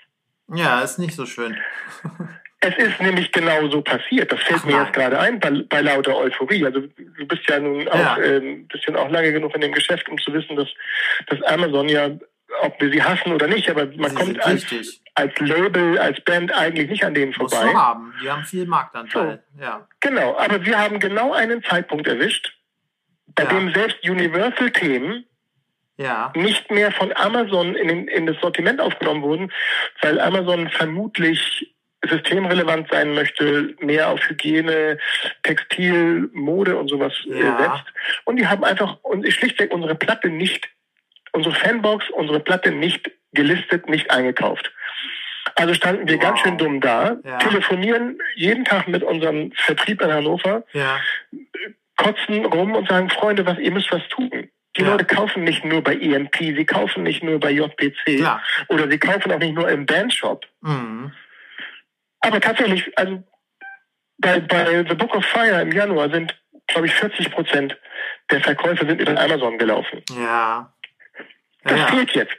[0.48, 1.56] ja, ist nicht so schön.
[2.64, 4.30] Es ist nämlich genau so passiert.
[4.30, 6.64] Das fällt Ach mir jetzt gerade ein bei, bei lauter Euphorie.
[6.64, 8.16] Also du bist ja nun auch Ja.
[8.22, 10.68] ähm, bist ja auch lange genug in dem Geschäft, um zu wissen, dass,
[11.26, 12.10] dass Amazon ja,
[12.60, 14.64] ob wir sie hassen oder nicht, aber man Sie kommt als,
[15.16, 17.64] als Label, als Band eigentlich nicht an denen vorbei.
[17.64, 18.14] du haben.
[18.22, 19.42] Die haben viel Marktanteil.
[19.60, 19.88] Ja.
[19.98, 22.56] Genau, aber wir haben genau einen Zeitpunkt erwischt,
[23.34, 23.48] bei Ja.
[23.48, 25.24] dem selbst Universal-Themen
[25.98, 26.32] Ja.
[26.34, 29.52] nicht mehr von Amazon in, den, in das Sortiment aufgenommen wurden,
[30.00, 31.74] weil Amazon vermutlich
[32.08, 34.98] systemrelevant sein möchte, mehr auf Hygiene,
[35.44, 37.58] Textil, Mode und sowas äh, Ja.
[37.58, 37.92] setzt.
[38.24, 40.68] Und die haben einfach und schlichtweg unsere Platte nicht,
[41.32, 44.72] unsere Fanbox, unsere Platte nicht gelistet, nicht eingekauft.
[45.54, 46.22] Also standen wir Wow.
[46.22, 47.38] ganz schön dumm da, Ja.
[47.38, 51.00] telefonieren jeden Tag mit unserem Vertrieb in Hannover, Ja.
[51.96, 54.48] kotzen rum und sagen, Freunde, was ihr müsst was tun.
[54.76, 54.88] Die Ja.
[54.92, 58.42] Leute kaufen nicht nur bei EMP, sie kaufen nicht nur bei JPC Klar.
[58.68, 60.46] oder sie kaufen auch nicht nur im Bandshop.
[60.62, 61.12] Mhm.
[62.20, 63.22] Aber tatsächlich, also
[64.18, 67.76] bei, bei The Book of Fire im Januar sind, glaube ich, 40 Prozent
[68.30, 70.02] der Verkäufe sind über Amazon gelaufen.
[70.14, 70.22] Ja.
[70.22, 70.74] Ja,
[71.64, 71.86] Das ja.
[71.88, 72.36] fehlt jetzt.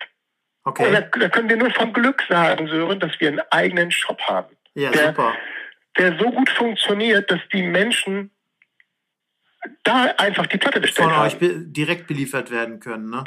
[0.63, 1.09] Und da, Okay.
[1.19, 4.89] da können wir nur vom Glück sagen, Sören, dass wir einen eigenen Shop haben, Ja,
[4.91, 5.35] der- super.
[5.97, 8.31] der so gut funktioniert, dass die Menschen
[9.83, 13.23] da einfach die Platte bestellt Von euch be direkt beliefert werden können, ne?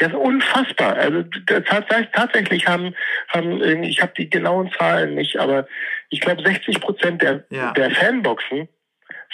[0.00, 0.94] Das ist unfassbar.
[0.96, 2.94] Also das hat- tatsächlich haben,
[3.28, 5.66] haben ich habe die genauen Zahlen nicht, aber
[6.10, 7.72] ich glaube 60 Prozent der, Ja.
[7.72, 8.68] der Fanboxen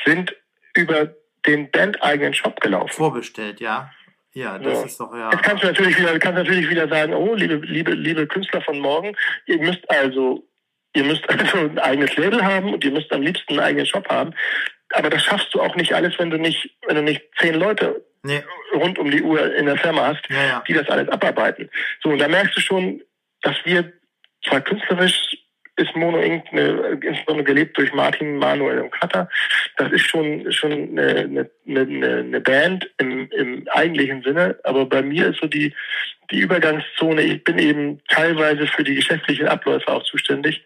[0.07, 0.35] sind
[0.75, 1.15] über
[1.47, 2.89] den bandeigenen Shop gelaufen.
[2.95, 3.91] Vorbestellt, ja.
[4.33, 4.85] Ja, das Ja.
[4.87, 5.31] ist doch ja.
[5.33, 8.79] Jetzt kannst du natürlich wieder, kannst natürlich wieder sagen, oh, liebe, liebe, liebe Künstler von
[8.81, 9.15] morgen,
[9.47, 10.49] ihr müsst also,
[10.95, 14.09] ihr müsst also ein eigenes Label haben und ihr müsst am liebsten einen eigenen Shop
[14.09, 14.33] haben.
[14.95, 18.05] Aber das schaffst du auch nicht alles, wenn du nicht, wenn du nicht zehn Leute
[18.27, 18.43] Nee.
[18.75, 20.65] rund um die Uhr in der Firma hast, Ja, ja.
[20.67, 21.69] die das alles abarbeiten.
[22.03, 23.03] So, und da merkst du schon,
[23.43, 23.93] dass wir
[24.49, 25.37] zwar künstlerisch
[25.77, 26.45] ist Mono Inc.
[26.53, 29.29] Insbesondere gelebt durch Martin, Manuel und Cutter.
[29.77, 34.59] Das ist schon, schon eine, eine, eine, eine Band im, im eigentlichen Sinne.
[34.63, 35.75] Aber bei mir ist so die,
[36.31, 40.65] die Übergangszone, ich bin eben teilweise für die geschäftlichen Abläufe auch zuständig.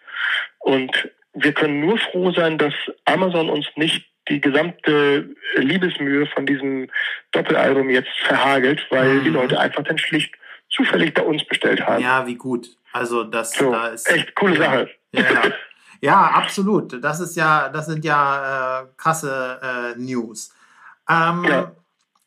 [0.58, 2.74] Und wir können nur froh sein, dass
[3.06, 6.88] Amazon uns nicht die gesamte Liebesmühe von diesem
[7.32, 9.24] Doppelalbum jetzt verhagelt, weil Mhm.
[9.24, 10.34] die Leute einfach dann schlicht
[10.70, 12.02] zufällig bei uns bestellt haben.
[12.02, 12.68] Ja, wie gut.
[12.92, 14.90] Also das so, da ist echt coole Sache.
[15.12, 15.42] Ja, ja.
[16.00, 17.02] ja, absolut.
[17.02, 19.60] Das ist ja, das sind ja äh, krasse
[19.96, 20.54] äh, News.
[21.08, 21.72] Ähm, Ja.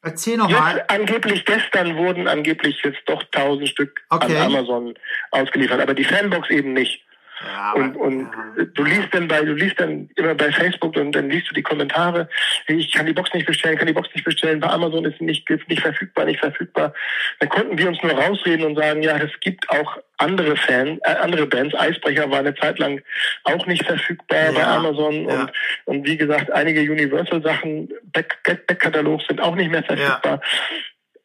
[0.04, 0.78] Erzähl noch mal.
[0.78, 4.36] Jetzt angeblich gestern wurden angeblich jetzt doch 1000 Stück Okay.
[4.36, 4.96] an Amazon
[5.30, 7.06] ausgeliefert, aber die Fanbox eben nicht.
[7.48, 8.22] Ja, Und, und
[8.58, 8.66] ja.
[8.74, 11.64] du liest dann bei, du liest dann immer bei Facebook und dann liest du die
[11.64, 12.30] Kommentare,
[12.66, 15.18] hey, ich kann die Box nicht bestellen, kann die Box nicht bestellen, bei Amazon ist
[15.20, 16.94] sie nicht, ist nicht verfügbar, nicht verfügbar.
[17.40, 21.16] Dann konnten wir uns nur rausreden und sagen, ja, es gibt auch andere Fans, äh,
[21.16, 21.74] andere Bands.
[21.76, 23.02] Eisbrecher war eine Zeit lang
[23.46, 25.42] auch nicht verfügbar Ja, bei Amazon ja.
[25.42, 25.52] und,
[25.86, 30.42] und wie gesagt, einige Universal-Sachen, Back- Back- Back-Katalog sind auch nicht mehr verfügbar.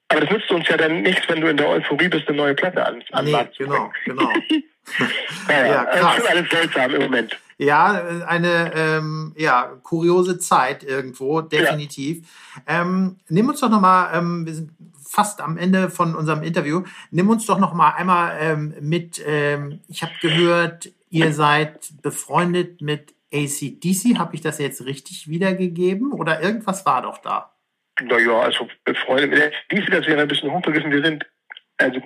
[0.09, 2.55] Aber das nützt uns ja dann nichts, wenn du in der Euphorie bist, eine neue
[2.55, 4.31] Platte an, an Nee, genau, genau.
[5.49, 6.19] Naja, Ja, das krass.
[6.19, 7.39] ist alles seltsam im Moment.
[7.59, 12.29] Ja, äh, eine ähm, ja, kuriose Zeit irgendwo, definitiv.
[12.67, 14.71] Ähm, nimm uns doch nochmal, ähm, wir sind
[15.09, 20.03] fast am Ende von unserem Interview, nimm uns doch nochmal einmal ähm, mit, ähm, ich
[20.03, 26.85] habe gehört, ihr seid befreundet mit ACDC, habe ich das jetzt richtig wiedergegeben oder irgendwas
[26.85, 27.53] war doch da?
[28.03, 28.69] Naja, also
[29.07, 30.91] Freunde mit der DC, das wäre ein bisschen hochgegriffen.
[30.91, 31.25] Wir sind
[31.79, 32.01] also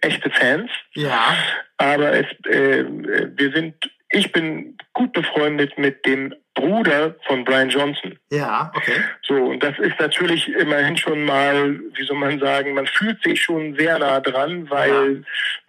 [0.00, 1.36] echte Fans, Ja,
[1.76, 3.74] aber es, äh, wir sind,
[4.10, 8.18] ich bin gut befreundet mit dem Bruder von Brian Johnson.
[8.30, 9.02] ja, okay.
[9.22, 13.40] So, und das ist natürlich immerhin schon mal, wie soll man sagen, man fühlt sich
[13.40, 15.24] schon sehr nah dran, weil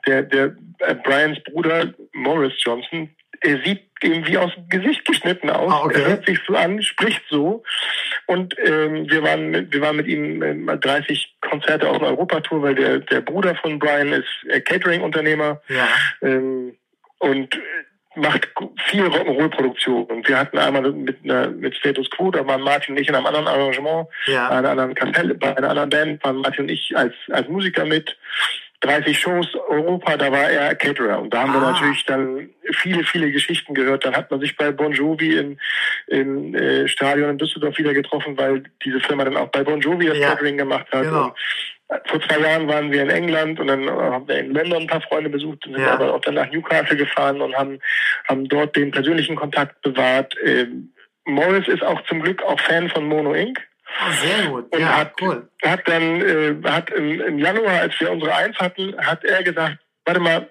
[0.08, 3.10] der, der äh, Brians Bruder Morris Johnson,
[3.42, 5.72] er sieht irgendwie aus dem Gesicht geschnitten aus.
[5.72, 6.02] Ah, okay.
[6.02, 7.64] Er hört sich so an, spricht so.
[8.28, 12.12] Und ähm, wir waren mit, wir waren mit ihm äh, mal 30 Konzerte auf einer
[12.12, 15.88] Europatour, weil der, der Bruder von Brian ist äh, Catering-Unternehmer Ja,
[16.22, 16.76] ähm,
[17.20, 17.58] und
[18.16, 18.50] macht
[18.88, 20.04] viel Rock'n'Roll-Produktion.
[20.06, 23.16] Und wir hatten einmal mit, einer, mit Status Quo, da waren Martin und ich in
[23.16, 26.72] einem anderen Arrangement, bei ja, einer anderen Kapelle, bei einer anderen Band waren Martin und
[26.72, 28.18] ich als, als Musiker mit.
[28.82, 31.22] 30 Shows Europa, da war er Caterer.
[31.22, 31.72] Und da haben wir Ah.
[31.72, 34.06] natürlich dann viele, viele Geschichten gehört.
[34.06, 35.58] Dann hat man sich bei Bon Jovi im,
[36.08, 40.08] im äh, Stadion in Düsseldorf wieder getroffen, weil diese Firma dann auch bei Bon Jovi
[40.08, 40.30] das Ja.
[40.30, 41.04] Catering gemacht hat.
[41.04, 41.34] Genau.
[42.06, 45.02] Vor zwei Jahren waren wir in England und dann haben wir in London ein paar
[45.02, 45.94] Freunde besucht und sind Ja.
[45.94, 47.80] aber auch dann nach Newcastle gefahren und haben,
[48.30, 50.34] haben dort den persönlichen Kontakt bewahrt.
[50.44, 50.94] Ähm,
[51.26, 53.60] Morris ist auch zum Glück auch Fan von Mono Inc.
[54.00, 54.74] oh, sehr gut.
[54.74, 55.50] Und Ja, hat, cool.
[55.64, 59.78] hat dann, äh, hat im, im Januar, als wir unsere Eins hatten, hat er gesagt,
[60.06, 60.50] warte mal,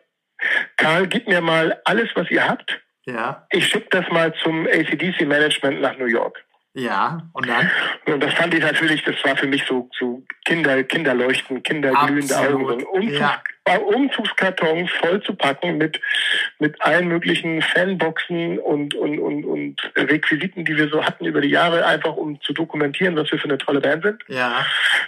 [0.76, 2.80] Karl, gib mir mal alles, was ihr habt.
[3.07, 6.38] Ja, Ich schicke das mal zum ACDC Management nach New York.
[6.74, 7.70] ja, und dann?
[8.07, 12.66] Und das fand ich natürlich, das war für mich so, so Kinder, Kinderleuchten, kinderglühende Augen.
[12.66, 13.43] So Absolut, ein ja.
[13.65, 16.01] Äh, Umzugskarton voll zu packen mit,
[16.59, 21.51] mit allen möglichen Fanboxen und, und, und, und Requisiten, die wir so hatten über die
[21.51, 24.23] Jahre, einfach um zu dokumentieren, was wir für eine tolle Band sind.
[24.29, 24.67] Ja,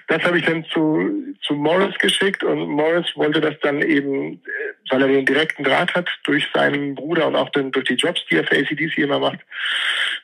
[0.09, 4.39] Das habe ich dann zu, zu Morris geschickt und Morris wollte das dann eben, äh,
[4.91, 8.25] weil er den direkten Draht hat durch seinen Bruder und auch dann durch die Jobs,
[8.31, 9.41] die er für ACDC immer macht,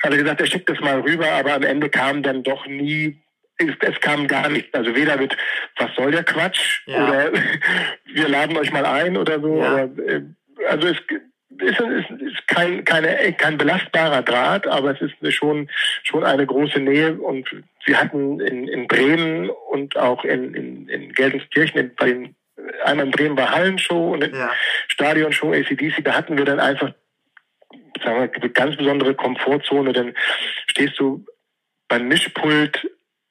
[0.02, 3.18] hat er gesagt, er schickt das mal rüber, aber am Ende kam dann doch nie,
[3.58, 4.72] es, kam gar nichts.
[4.74, 5.36] Also weder mit,
[5.76, 7.08] was soll der Quatsch Ja.
[7.08, 7.32] oder
[8.06, 9.60] wir laden euch mal ein oder so.
[9.60, 9.84] Ja.
[9.84, 10.22] Aber, äh,
[10.68, 10.98] also es
[11.60, 15.68] ist, ist, ist kein, keine, kein belastbarer Draht, aber es ist schon,
[16.02, 17.48] schon eine große Nähe und
[17.84, 22.34] wir hatten in, in Bremen und auch in, in, in Gelsenkirchen in, bei den,
[22.84, 24.50] einmal in Bremen bei Hallenshow und in ja,
[24.88, 26.92] Stadionshow ACDC, da hatten wir dann einfach
[28.02, 30.14] sagen wir, eine ganz besondere Komfortzone, dann
[30.66, 31.24] stehst du
[31.88, 32.88] beim Mischpult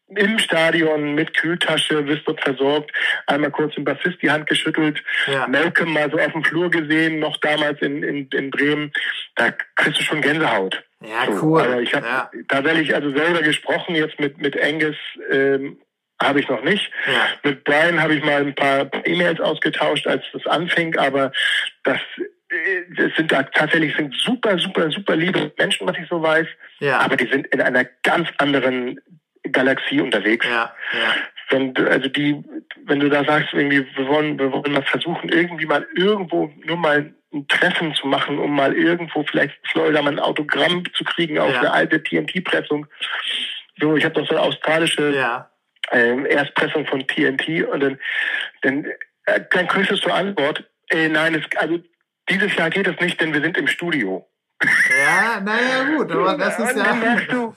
[0.10, 2.92] im Stadion mit Kühltasche, wirst dort versorgt,
[3.26, 5.48] einmal kurz dem Bassist die Hand geschüttelt, ja.
[5.48, 8.92] Malcolm mal so auf dem Flur gesehen, noch damals in, in, in Bremen,
[9.36, 10.84] da kriegst du schon Gänsehaut.
[11.02, 11.62] Ja, So, cool.
[11.62, 14.96] Aber ich habe ja, tatsächlich also selber gesprochen, jetzt mit, mit Angus
[15.30, 15.78] ähm,
[16.22, 16.90] habe ich noch nicht.
[17.06, 21.32] ja, Mit Brian habe ich mal ein paar E-Mails ausgetauscht, als das anfing, aber
[21.84, 22.00] das,
[22.50, 26.48] äh, das sind da tatsächlich sind super, super, super liebe Menschen, was ich so weiß,
[26.80, 29.00] ja, aber die sind in einer ganz anderen
[29.52, 30.46] Galaxie unterwegs.
[30.46, 31.16] ja, ja,
[31.50, 32.44] Wenn du, also die,
[32.86, 36.78] wenn du da sagst, irgendwie, wir wollen, wir wollen mal versuchen, irgendwie mal irgendwo nur
[36.78, 41.40] mal ein Treffen zu machen, um mal irgendwo vielleicht Florida mal ein Autogramm zu kriegen
[41.40, 41.60] auf Ja.
[41.60, 42.88] eine alte TNT-Pressung.
[43.80, 45.50] So, ich habe noch so eine australische ja,
[45.92, 48.00] ähm, Erstpressung von TNT und dann,
[48.62, 48.86] dann,
[49.26, 51.80] äh, dann kriegst du zur Antwort, äh, nein, es, also
[52.30, 54.28] dieses Jahr geht es nicht, denn wir sind im Studio.
[54.64, 57.34] Ja, naja, gut, aber das ist und dann merkst ja.
[57.34, 57.56] du,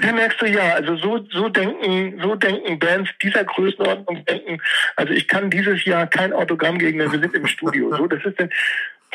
[0.00, 4.62] dann merkst du ja, also so, so denken, so denken Bands dieser Größenordnung denken,
[4.94, 7.94] also ich kann dieses Jahr kein Autogramm gegen, wir sind im Studio.
[7.96, 8.50] So, das ist dann,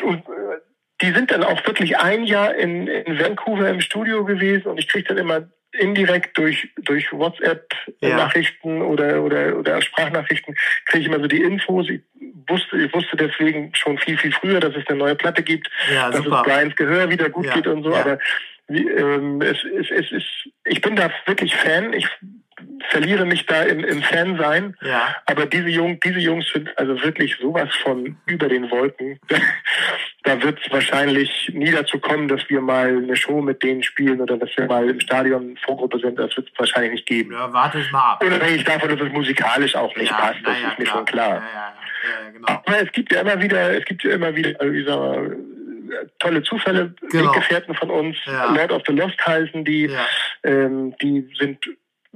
[0.02, 0.58] und, äh,
[1.00, 4.88] die sind dann auch wirklich ein Jahr in, in Vancouver im Studio gewesen und ich
[4.88, 5.48] krieg dann immer
[5.78, 8.84] indirekt durch, durch WhatsApp-Nachrichten ja.
[8.84, 10.54] oder, oder, oder Sprachnachrichten
[10.86, 11.88] kriege ich immer so die Infos.
[11.88, 12.02] Ich
[12.48, 16.10] wusste, ich wusste deswegen schon viel, viel früher, dass es eine neue Platte gibt, ja,
[16.10, 16.42] dass super.
[16.46, 17.54] es Brians Gehör wieder gut ja.
[17.54, 17.94] geht und so.
[17.94, 18.18] Aber
[18.68, 21.92] wie, ähm, es, es, es ist, ich bin da wirklich Fan.
[21.92, 22.08] Ich
[22.88, 24.76] verliere mich da im, im Fan-Sein.
[24.82, 25.16] Ja.
[25.26, 29.18] Aber diese, Jung, diese Jungs sind also wirklich sowas von über den Wolken.
[30.22, 34.20] da wird es wahrscheinlich nie dazu kommen, dass wir mal eine Show mit denen spielen
[34.20, 36.18] oder dass wir mal im Stadion Vorgruppe sind.
[36.18, 37.32] Das wird es wahrscheinlich nicht geben.
[37.32, 38.24] Ja, warte es mal ab.
[38.24, 40.40] Unabhängig davon, dass es musikalisch auch nicht ja, passt.
[40.44, 40.96] Das ja, ist mir klar.
[40.96, 41.42] schon klar.
[42.04, 42.46] Ja, genau.
[42.48, 45.54] Aber es gibt ja immer wieder, es gibt ja immer wieder, wie sagen
[46.18, 47.30] tolle Zufälle, genau.
[47.30, 49.90] Weggefährten von uns, Lord of the Lost heißen die,
[50.42, 51.58] ähm, die sind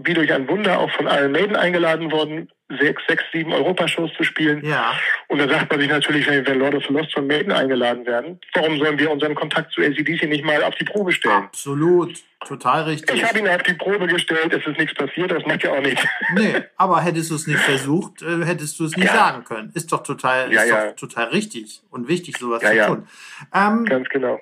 [0.01, 2.49] wie durch ein Wunder auch von Iron Maiden eingeladen worden,
[2.81, 4.65] sechs, sechs, sieben Europashows zu spielen.
[4.65, 4.93] Ja.
[5.27, 8.41] Und da sagt man sich natürlich, wenn, Lord of the Lost von Maiden eingeladen werden,
[8.55, 11.35] warum sollen wir unseren Kontakt zu ACDC nicht mal auf die Probe stellen?
[11.35, 12.15] Absolut,
[12.47, 13.17] total richtig.
[13.17, 15.83] Ich habe ihn auf die Probe gestellt, es ist nichts passiert, das macht ja auch
[15.83, 16.07] nichts.
[16.35, 19.15] Nee, aber hättest du es nicht versucht, äh, hättest du es nicht ja.
[19.15, 19.73] sagen können.
[19.75, 20.87] Ist doch total, ja, ist ja.
[20.89, 23.09] Doch total richtig und wichtig, sowas zu tun.
[23.55, 24.41] Ähm, Ganz genau.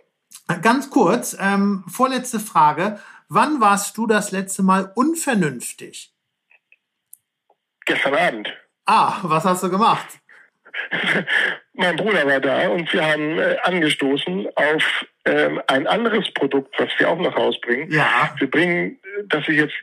[0.63, 2.99] Ganz kurz, ähm, vorletzte Frage.
[3.29, 6.12] Wann warst du das letzte Mal unvernünftig?
[7.85, 8.57] Gestern Abend.
[8.85, 10.07] Ah, was hast du gemacht?
[11.72, 16.91] mein Bruder war da und wir haben äh, angestoßen auf ähm, ein anderes Produkt, was
[16.99, 17.91] wir auch noch rausbringen.
[17.91, 18.35] Ja.
[18.39, 19.74] Wir bringen, das ist jetzt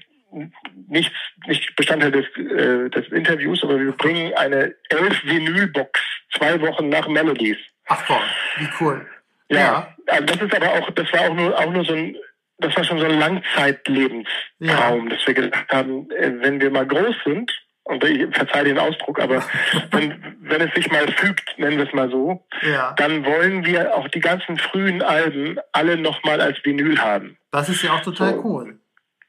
[0.87, 1.15] nichts,
[1.47, 5.99] nicht Bestandteil des, äh, des Interviews, aber wir bringen eine elf Vinylbox
[6.37, 7.57] zwei Wochen nach Melodies.
[7.87, 8.21] Ach komm,
[8.57, 9.05] wie cool.
[9.49, 9.95] Ja, ja.
[10.07, 12.15] Also das ist aber auch, das war auch nur, auch nur so ein
[12.63, 14.27] das war schon so ein Langzeitlebenstraum,
[14.59, 15.09] ja.
[15.09, 17.51] dass wir gedacht haben, äh, wenn wir mal groß sind,
[17.85, 19.43] und ich verzeihe den Ausdruck, aber
[19.91, 22.93] wenn, wenn es sich mal fügt, nennen wir es mal so, ja.
[22.97, 27.37] dann wollen wir auch die ganzen frühen Alben alle nochmal als Vinyl haben.
[27.51, 28.43] Das ist ja auch total so.
[28.43, 28.79] cool.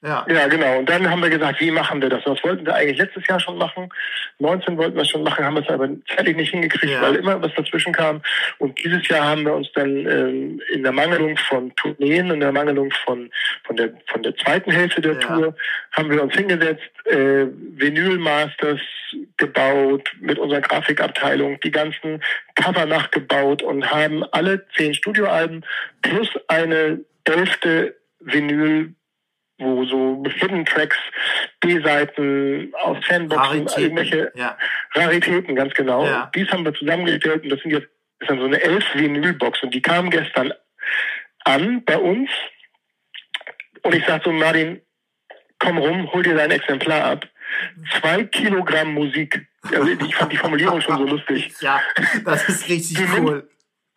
[0.05, 0.27] Ja.
[0.29, 0.81] ja, genau.
[0.81, 2.23] Und dann haben wir gesagt, wie machen wir das?
[2.25, 3.89] Das wollten wir eigentlich letztes Jahr schon machen.
[4.39, 7.01] 19 wollten wir schon machen, haben es aber zeitlich nicht hingekriegt, ja.
[7.01, 8.21] weil immer was dazwischen kam.
[8.59, 12.53] Und dieses Jahr haben wir uns dann ähm, in der Mangelung von Tourneen, in der
[12.53, 13.31] Mangelung von,
[13.67, 15.21] von, der, von der zweiten Hälfte der ja.
[15.21, 15.57] Tour,
[15.93, 17.47] haben wir uns hingesetzt, äh,
[17.77, 18.81] Vinyl Masters
[19.39, 22.23] gebaut, mit unserer Grafikabteilung die ganzen
[22.57, 25.65] Cover nachgebaut und haben alle zehn Studioalben
[26.03, 28.95] plus eine elfte Vinyl
[29.59, 30.97] wo so Hidden Tracks,
[31.61, 34.59] B-Seiten aus Fanboxen, Raritäten, irgendwelche ja.
[34.95, 36.05] Raritäten, ganz genau.
[36.05, 36.31] Ja.
[36.35, 37.89] Dies haben wir zusammengestellt und das sind jetzt
[38.21, 40.53] ist dann so eine 11 Vinylbox und die kam gestern
[41.45, 42.31] an bei uns
[43.83, 44.81] und ich sag so, Martin,
[45.59, 47.29] komm rum, hol dir dein Exemplar ab.
[47.99, 49.47] Zwei Kilogramm Musik.
[49.63, 51.53] Also ich fand die Formulierung schon so lustig.
[51.61, 51.81] Ja,
[52.25, 53.49] das ist richtig du cool.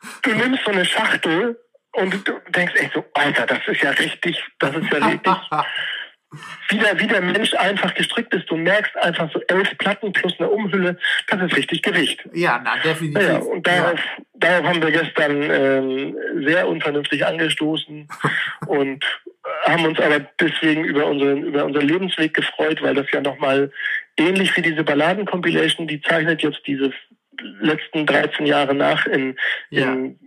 [0.04, 1.60] Nimmst, du nimmst so eine Schachtel
[1.98, 5.34] und du denkst echt so, Alter, das ist ja richtig, das ist ja richtig.
[6.70, 8.50] wie, der, wie der Mensch einfach gestrickt ist.
[8.50, 12.24] Du merkst einfach so elf Platten plus eine Umhülle, das ist richtig Gewicht.
[12.34, 13.28] Ja, na, definitiv.
[13.28, 14.24] Ja, und darauf, ja.
[14.36, 18.08] darauf haben wir gestern ähm, sehr unvernünftig angestoßen
[18.68, 19.04] und
[19.66, 23.72] haben uns aber deswegen über unseren, über unseren Lebensweg gefreut, weil das ja nochmal
[24.18, 26.92] ähnlich wie diese Balladen-Compilation, die zeichnet jetzt diese
[27.60, 29.36] letzten 13 Jahre nach in,
[29.70, 29.94] ja.
[29.94, 30.20] in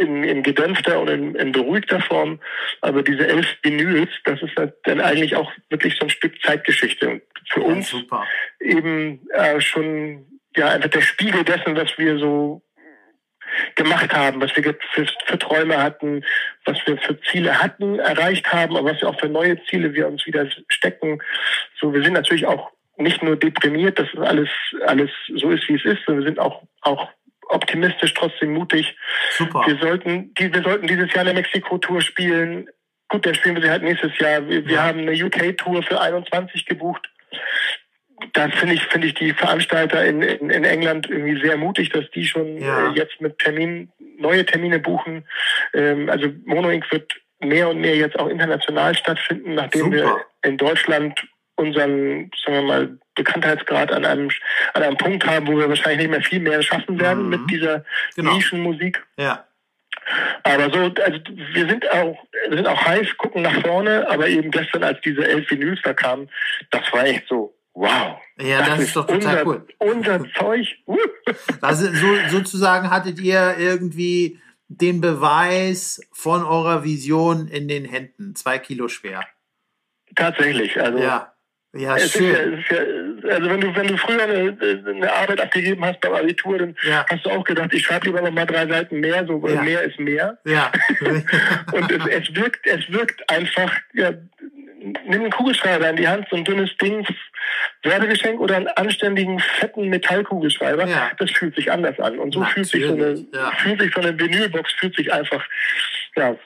[0.00, 2.40] in, in gedämpfter und in, in beruhigter Form.
[2.80, 7.08] Aber diese elf Vinyls, das ist halt dann eigentlich auch wirklich so ein Stück Zeitgeschichte.
[7.08, 8.24] Und für ja, uns super.
[8.60, 10.26] eben äh, schon
[10.56, 12.62] ja einfach der Spiegel dessen, was wir so
[13.74, 16.24] gemacht haben, was wir für, für Träume hatten,
[16.64, 20.06] was wir für Ziele hatten, erreicht haben, aber was wir auch für neue Ziele wir
[20.06, 21.20] uns wieder stecken.
[21.80, 24.48] So, wir sind natürlich auch nicht nur deprimiert, dass alles,
[24.86, 27.08] alles so ist, wie es ist, sondern wir sind auch, auch
[27.48, 28.96] optimistisch, trotzdem mutig.
[29.36, 29.64] Super.
[29.66, 32.68] Wir sollten, die, wir sollten dieses Jahr eine Mexiko-Tour spielen.
[33.08, 34.46] Gut, dann spielen wir sie halt nächstes Jahr.
[34.48, 37.08] Wir, wir haben eine UK-Tour für 21 gebucht.
[38.32, 42.10] Da finde ich, finde ich die Veranstalter in, in, in, England irgendwie sehr mutig, dass
[42.10, 42.90] die schon ja.
[42.90, 45.26] äh, jetzt mit Terminen, neue Termine buchen.
[45.72, 46.90] Ähm, also Mono Inc.
[46.90, 49.96] wird mehr und mehr jetzt auch international stattfinden, nachdem Super.
[49.96, 51.20] wir in Deutschland
[51.58, 54.30] unseren, sagen wir mal, Bekanntheitsgrad an einem,
[54.74, 57.30] an einem Punkt haben, wo wir wahrscheinlich nicht mehr viel mehr schaffen werden mhm.
[57.30, 57.84] mit dieser
[58.14, 58.34] genau.
[58.34, 59.04] Nischenmusik.
[59.16, 59.44] Ja.
[60.44, 61.18] Aber so, also
[61.52, 62.16] wir sind auch,
[62.48, 65.92] wir sind auch heiß, gucken nach vorne, aber eben gestern, als diese elf Vinyls da
[65.92, 66.30] kamen,
[66.70, 68.18] das war echt so, wow.
[68.40, 69.66] Ja, das, das ist, ist doch total unser, cool.
[69.78, 70.78] Unser Zeug.
[71.60, 78.58] Also so, sozusagen hattet ihr irgendwie den Beweis von eurer Vision in den Händen, zwei
[78.58, 79.26] Kilo schwer.
[80.14, 81.32] Tatsächlich, also ja.
[81.74, 82.30] Ja, es schön.
[82.30, 84.56] Ist ja, ist ja, also wenn du, wenn du früher eine,
[84.86, 87.04] eine Arbeit abgegeben hast beim Abitur, dann ja.
[87.08, 89.62] hast du auch gedacht, ich schreibe lieber noch mal drei Seiten mehr, so ja.
[89.62, 90.38] mehr ist mehr.
[90.44, 90.72] Ja.
[91.72, 94.12] Und es, es, wirkt, es wirkt einfach ja,
[94.80, 97.06] nimm einen Kugelschreiber in die Hand, so ein dünnes Ding,
[97.82, 100.86] Werbegeschenk oder einen anständigen, fetten Metallkugelschreiber.
[100.86, 101.10] Ja.
[101.18, 102.18] Das fühlt sich anders an.
[102.18, 105.44] Und so fühlt sich so eine, Natürlich, fühlt sich so eine Vinylbox, fühlt sich einfach,
[106.16, 106.36] ja,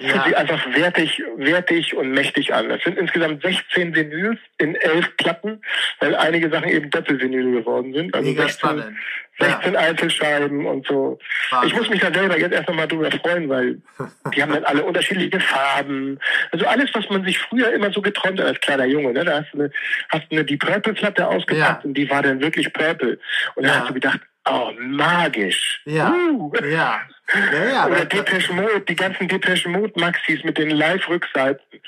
[0.00, 0.24] fühlt Ja.
[0.24, 2.68] sich einfach wertig, wertig und mächtig an.
[2.68, 5.60] Das sind insgesamt 16 Vinyls in 11 Platten,
[6.00, 8.14] weil einige Sachen eben Doppelvinyl geworden sind.
[8.14, 8.96] Also Mega 16, spannend.
[9.38, 9.46] Ja.
[9.46, 11.18] 16 Einzelscheiben und so.
[11.50, 11.68] Wahnsinn.
[11.70, 13.78] Ich muss mich da selber jetzt erst nochmal drüber freuen, weil
[14.34, 16.18] die haben dann alle unterschiedliche Farben.
[16.50, 19.12] Also alles, was man sich früher immer so geträumt hat als kleiner Junge.
[19.14, 19.24] Ne?
[19.24, 19.72] Da hast du eine,
[20.10, 21.88] hast eine die Purple-Platte ausgepackt Ja.
[21.88, 23.18] und die war dann wirklich Purple.
[23.54, 23.80] Und da Ja.
[23.80, 25.80] hast du gedacht, oh, magisch.
[25.86, 26.10] Ja.
[26.30, 26.52] Uh.
[26.70, 27.00] Ja.
[27.34, 27.86] Ja, ja.
[27.86, 31.80] Oder Depeche Mode, die ganzen Depeche Mode Maxis mit den Live-Rückseiten.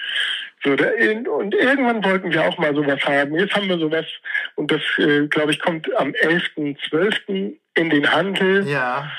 [0.64, 3.34] So, und irgendwann wollten wir auch mal sowas haben.
[3.34, 4.06] Jetzt haben wir sowas
[4.54, 7.56] und das, äh, glaube ich, kommt am 11.12.
[7.74, 8.66] in den Handel.
[8.68, 9.10] ja.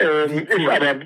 [0.00, 0.62] Ähm, cool.
[0.62, 1.00] Ist aber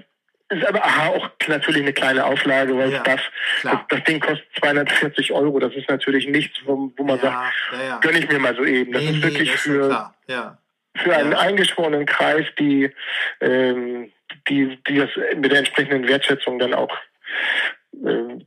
[0.51, 3.21] ist aber aha, auch natürlich eine kleine Auflage, weil Ja, das,
[3.63, 5.59] das, das Ding kostet 240 Euro.
[5.59, 7.99] Das ist natürlich nichts, wo, wo man sagt, ja, ja, ja.
[8.01, 8.93] gönn ich mir mal so eben.
[8.93, 10.15] Das Nee, ist nee, wirklich das ist schon für, klar.
[10.27, 10.59] Ja.
[10.97, 12.91] Für einen eingeschworenen Kreis, die,
[13.41, 14.13] ähm,
[14.49, 16.95] die, die das mit der entsprechenden Wertschätzung dann auch
[18.05, 18.45] ähm,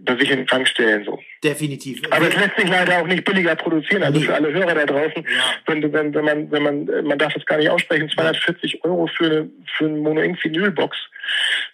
[0.00, 1.04] bei sich in den Fang stellen.
[1.04, 1.18] So.
[1.42, 2.00] Definitiv.
[2.10, 4.02] Aber es lässt sich leider auch nicht billiger produzieren.
[4.02, 4.26] Also Nee.
[4.26, 5.54] für alle Hörer da draußen, Ja.
[5.66, 9.06] wenn, wenn, wenn man, wenn man, äh, man darf es gar nicht aussprechen, 240 Euro
[9.08, 10.96] für eine, für eine Mono-Ink-Vinyl-Box.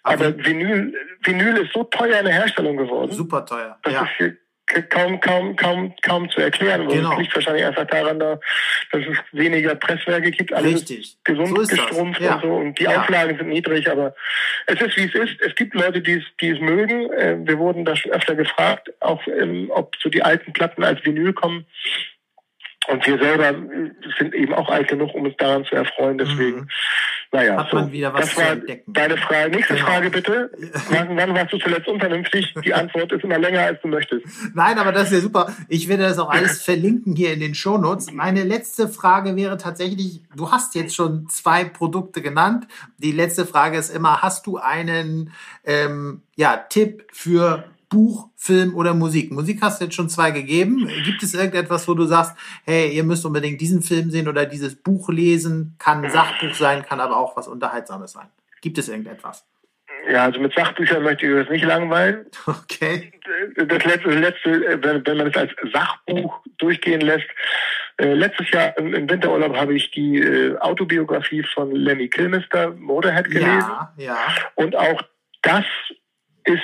[0.03, 0.93] Aber- Aber Vinyl,
[1.23, 3.11] Vinyl ist so teuer in der Herstellung geworden.
[3.11, 3.77] Super teuer.
[3.83, 4.09] Das Ja.
[4.17, 4.37] ist
[4.89, 6.87] kaum, kaum, kaum, kaum zu erklären.
[6.87, 7.13] Genau.
[7.13, 8.39] Es liegt wahrscheinlich einfach daran, da,
[8.91, 10.53] dass es weniger Presswerke gibt.
[10.53, 11.17] Alles Richtig.
[11.23, 12.35] gesund So gestrumpft Ja.
[12.35, 12.53] und so.
[12.55, 13.01] Und die Ja.
[13.01, 14.15] Auflagen sind niedrig, aber
[14.67, 15.41] es ist wie es ist.
[15.41, 17.11] Es gibt Leute, die es, die es mögen.
[17.13, 21.03] Äh, Wir wurden da schon öfter gefragt, auch ähm, ob so die alten Platten als
[21.05, 21.65] Vinyl kommen.
[22.87, 23.53] Und wir selber
[24.17, 26.17] sind eben auch alt genug, um uns daran zu erfreuen.
[26.17, 26.67] Deswegen, Mhm.
[27.31, 27.57] naja.
[27.57, 28.91] Hat man wieder was das war entdecken.
[28.91, 29.51] deine Frage.
[29.51, 29.85] Nächste Genau.
[29.85, 30.51] Frage bitte.
[30.89, 32.53] Wann, wann warst du zuletzt unvernünftig?
[32.65, 34.25] Die Antwort ist immer länger, als du möchtest.
[34.55, 35.55] Nein, aber das ist ja super.
[35.69, 38.11] Ich werde das auch alles verlinken hier in den Shownotes.
[38.11, 42.65] Meine letzte Frage wäre tatsächlich, du hast jetzt schon zwei Produkte genannt.
[42.97, 45.31] Die letzte Frage ist immer, hast du einen
[45.65, 49.31] ähm, ja, Tipp für Buch, Film oder Musik?
[49.31, 50.89] Musik hast du jetzt schon zwei gegeben.
[51.03, 52.35] Gibt es irgendetwas, wo du sagst,
[52.65, 55.75] hey, ihr müsst unbedingt diesen Film sehen oder dieses Buch lesen?
[55.77, 58.27] Kann ein Sachbuch sein, kann aber auch was Unterhaltsames sein.
[58.61, 59.45] Gibt es irgendetwas?
[60.09, 62.25] Ja, also mit Sachbüchern möchte ich das nicht langweilen.
[62.47, 63.11] Okay.
[63.55, 67.27] das letzte, letzte wenn, wenn man es als Sachbuch durchgehen lässt.
[67.97, 73.25] Äh, letztes Jahr im, im Winterurlaub habe ich die äh, Autobiografie von Lemmy Kilmister, Motorhead,
[73.25, 73.47] gelesen.
[73.47, 74.15] Ja, ja.
[74.55, 75.01] Und auch
[75.43, 75.65] das
[76.45, 76.63] ist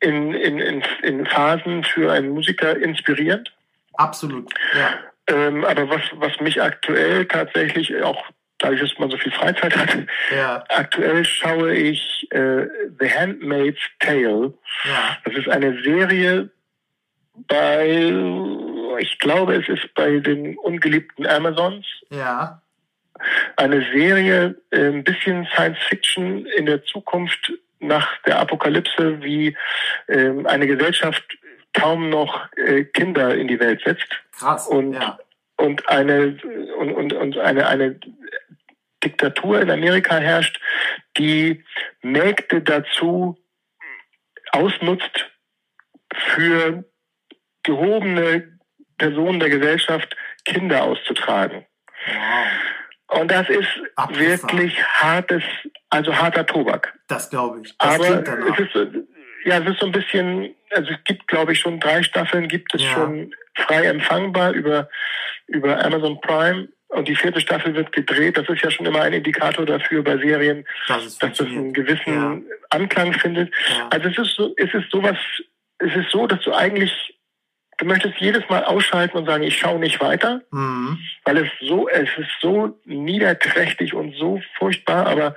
[0.00, 3.52] in, in, in, in Phasen für einen Musiker inspirierend.
[3.94, 4.52] Absolut.
[4.78, 4.98] Ja.
[5.34, 8.24] Ähm, aber was, was mich aktuell tatsächlich auch,
[8.58, 9.96] dadurch, dass man so viel Freizeit hat,
[10.34, 10.64] Ja.
[10.68, 12.66] aktuell schaue ich äh,
[13.00, 14.52] The Handmaid's Tale.
[14.84, 15.16] Ja.
[15.24, 16.50] Das ist eine Serie
[17.48, 18.12] bei,
[18.98, 21.86] ich glaube, es ist bei den ungeliebten Amazons.
[22.10, 22.62] Ja.
[23.56, 27.52] Eine Serie, äh, ein bisschen Science Fiction in der Zukunft
[27.86, 29.56] nach der Apokalypse, wie
[30.08, 31.24] ähm, eine Gesellschaft
[31.72, 34.66] kaum noch äh, Kinder in die Welt setzt Krass.
[34.66, 35.18] Und- ja.
[35.56, 36.38] und eine
[36.78, 38.00] und, und, und eine, eine
[39.04, 40.60] Diktatur in Amerika herrscht,
[41.16, 41.64] die
[42.02, 43.38] Mägde dazu
[44.52, 45.30] ausnutzt,
[46.14, 46.84] für
[47.62, 48.58] gehobene
[48.98, 51.66] Personen der Gesellschaft Kinder auszutragen.
[52.06, 52.46] Wow.
[53.08, 54.42] Und das ist Abgefahren.
[54.42, 55.42] wirklich hartes,
[55.90, 56.92] also harter Tobak.
[57.08, 57.76] Das glaube ich.
[57.78, 58.04] Das Aber
[58.50, 58.86] es ist, so-
[59.44, 62.74] ja, es ist so ein bisschen, also es gibt, glaube ich, schon drei Staffeln, gibt
[62.74, 62.90] es Ja.
[62.94, 64.88] schon frei empfangbar über,
[65.46, 66.68] über Amazon Prime.
[66.88, 68.36] Und die vierte Staffel wird gedreht.
[68.38, 71.72] Das ist ja schon immer ein Indikator dafür bei Serien, dass es dass das einen
[71.72, 73.52] gewissen Anklang findet.
[73.76, 73.88] Ja.
[73.90, 75.16] Also es ist so, es ist sowas,
[75.78, 76.92] es ist so, dass du eigentlich,
[77.78, 80.98] du möchtest jedes Mal ausschalten und sagen, ich schaue nicht weiter, Mhm.
[81.24, 85.34] weil es so, es ist so niederträchtig und so furchtbar, aber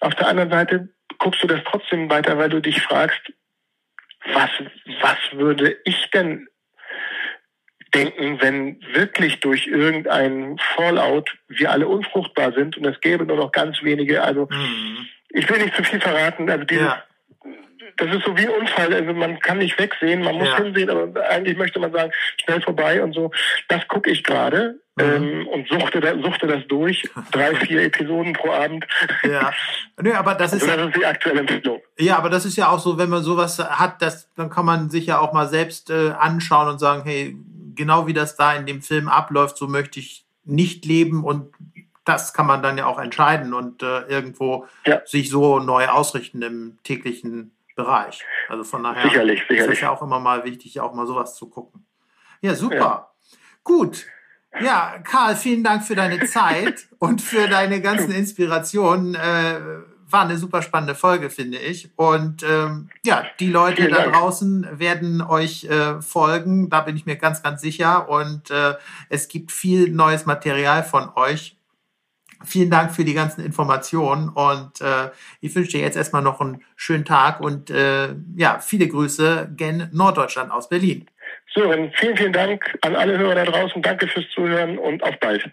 [0.00, 3.20] auf der anderen Seite guckst du das trotzdem weiter, weil du dich fragst,
[4.32, 4.50] was,
[5.00, 6.48] was würde ich denn
[7.94, 13.50] denken, wenn wirklich durch irgendeinen Fallout wir alle unfruchtbar sind und es gäbe nur noch
[13.52, 15.06] ganz wenige, also Mhm.
[15.30, 17.02] ich will nicht zu viel verraten, also dieses, Ja.
[17.98, 20.56] Das ist so wie Unfall, also man kann nicht wegsehen, man muss Ja.
[20.56, 22.10] hinsehen, aber eigentlich möchte man sagen,
[22.42, 23.30] schnell vorbei und so.
[23.68, 25.04] Das gucke ich gerade Mhm.
[25.04, 28.84] ähm, und suchte, da, suchte das durch, drei, vier Episoden pro Abend.
[29.22, 29.52] ja.
[30.00, 31.80] Nö, aber das ist Also ja, das ist die aktuelle Entwicklung.
[31.98, 34.90] ja, aber das ist ja auch so, wenn man sowas hat, das, dann kann man
[34.90, 37.36] sich ja auch mal selbst äh, anschauen und sagen, hey,
[37.76, 41.52] genau wie das da in dem Film abläuft, so möchte ich nicht leben und
[42.04, 45.02] das kann man dann ja auch entscheiden und äh, irgendwo Ja.
[45.04, 48.24] sich so neu ausrichten im täglichen Bereich.
[48.48, 49.74] Also von daher Sicherlich, ist sicherlich.
[49.74, 51.86] es ja auch immer mal wichtig, auch mal sowas zu gucken.
[52.40, 52.76] Ja, super.
[52.76, 53.10] Ja.
[53.62, 54.06] Gut.
[54.60, 59.14] Ja, Karl, vielen Dank für deine Zeit und für deine ganzen Inspirationen.
[59.14, 59.60] Äh,
[60.10, 61.90] war eine super spannende Folge, finde ich.
[61.96, 64.14] Und ähm, ja, die Leute Vielen da Dank.
[64.14, 68.08] draußen werden euch äh, folgen, da bin ich mir ganz, ganz sicher.
[68.08, 68.74] Und äh,
[69.10, 71.57] es gibt viel neues Material von euch.
[72.44, 75.10] Vielen Dank für die ganzen Informationen und äh,
[75.40, 79.88] ich wünsche dir jetzt erstmal noch einen schönen Tag und äh, ja, viele Grüße gen
[79.92, 81.06] Norddeutschland aus Berlin.
[81.54, 83.82] Sören, vielen, vielen Dank an alle Hörer da draußen.
[83.82, 85.50] Danke fürs Zuhören und auf bald.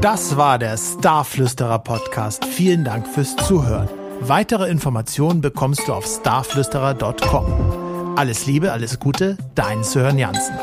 [0.00, 2.44] Das war der Starflüsterer Podcast.
[2.44, 3.88] Vielen Dank fürs Zuhören.
[4.20, 8.14] Weitere Informationen bekommst du auf starflüsterer.com.
[8.16, 10.58] Alles Liebe, alles Gute, dein Sören Jansen.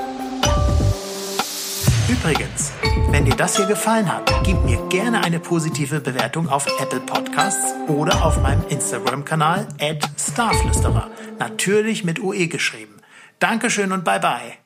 [2.10, 2.74] Übrigens,
[3.12, 7.74] wenn dir das hier gefallen hat, gib mir gerne eine positive Bewertung auf Apple Podcasts
[7.88, 9.68] oder auf meinem Instagram-Kanal
[10.18, 11.10] @starflüsterer.
[11.40, 12.98] Natürlich mit UE geschrieben.
[13.40, 14.60] Dankeschön und bye bye.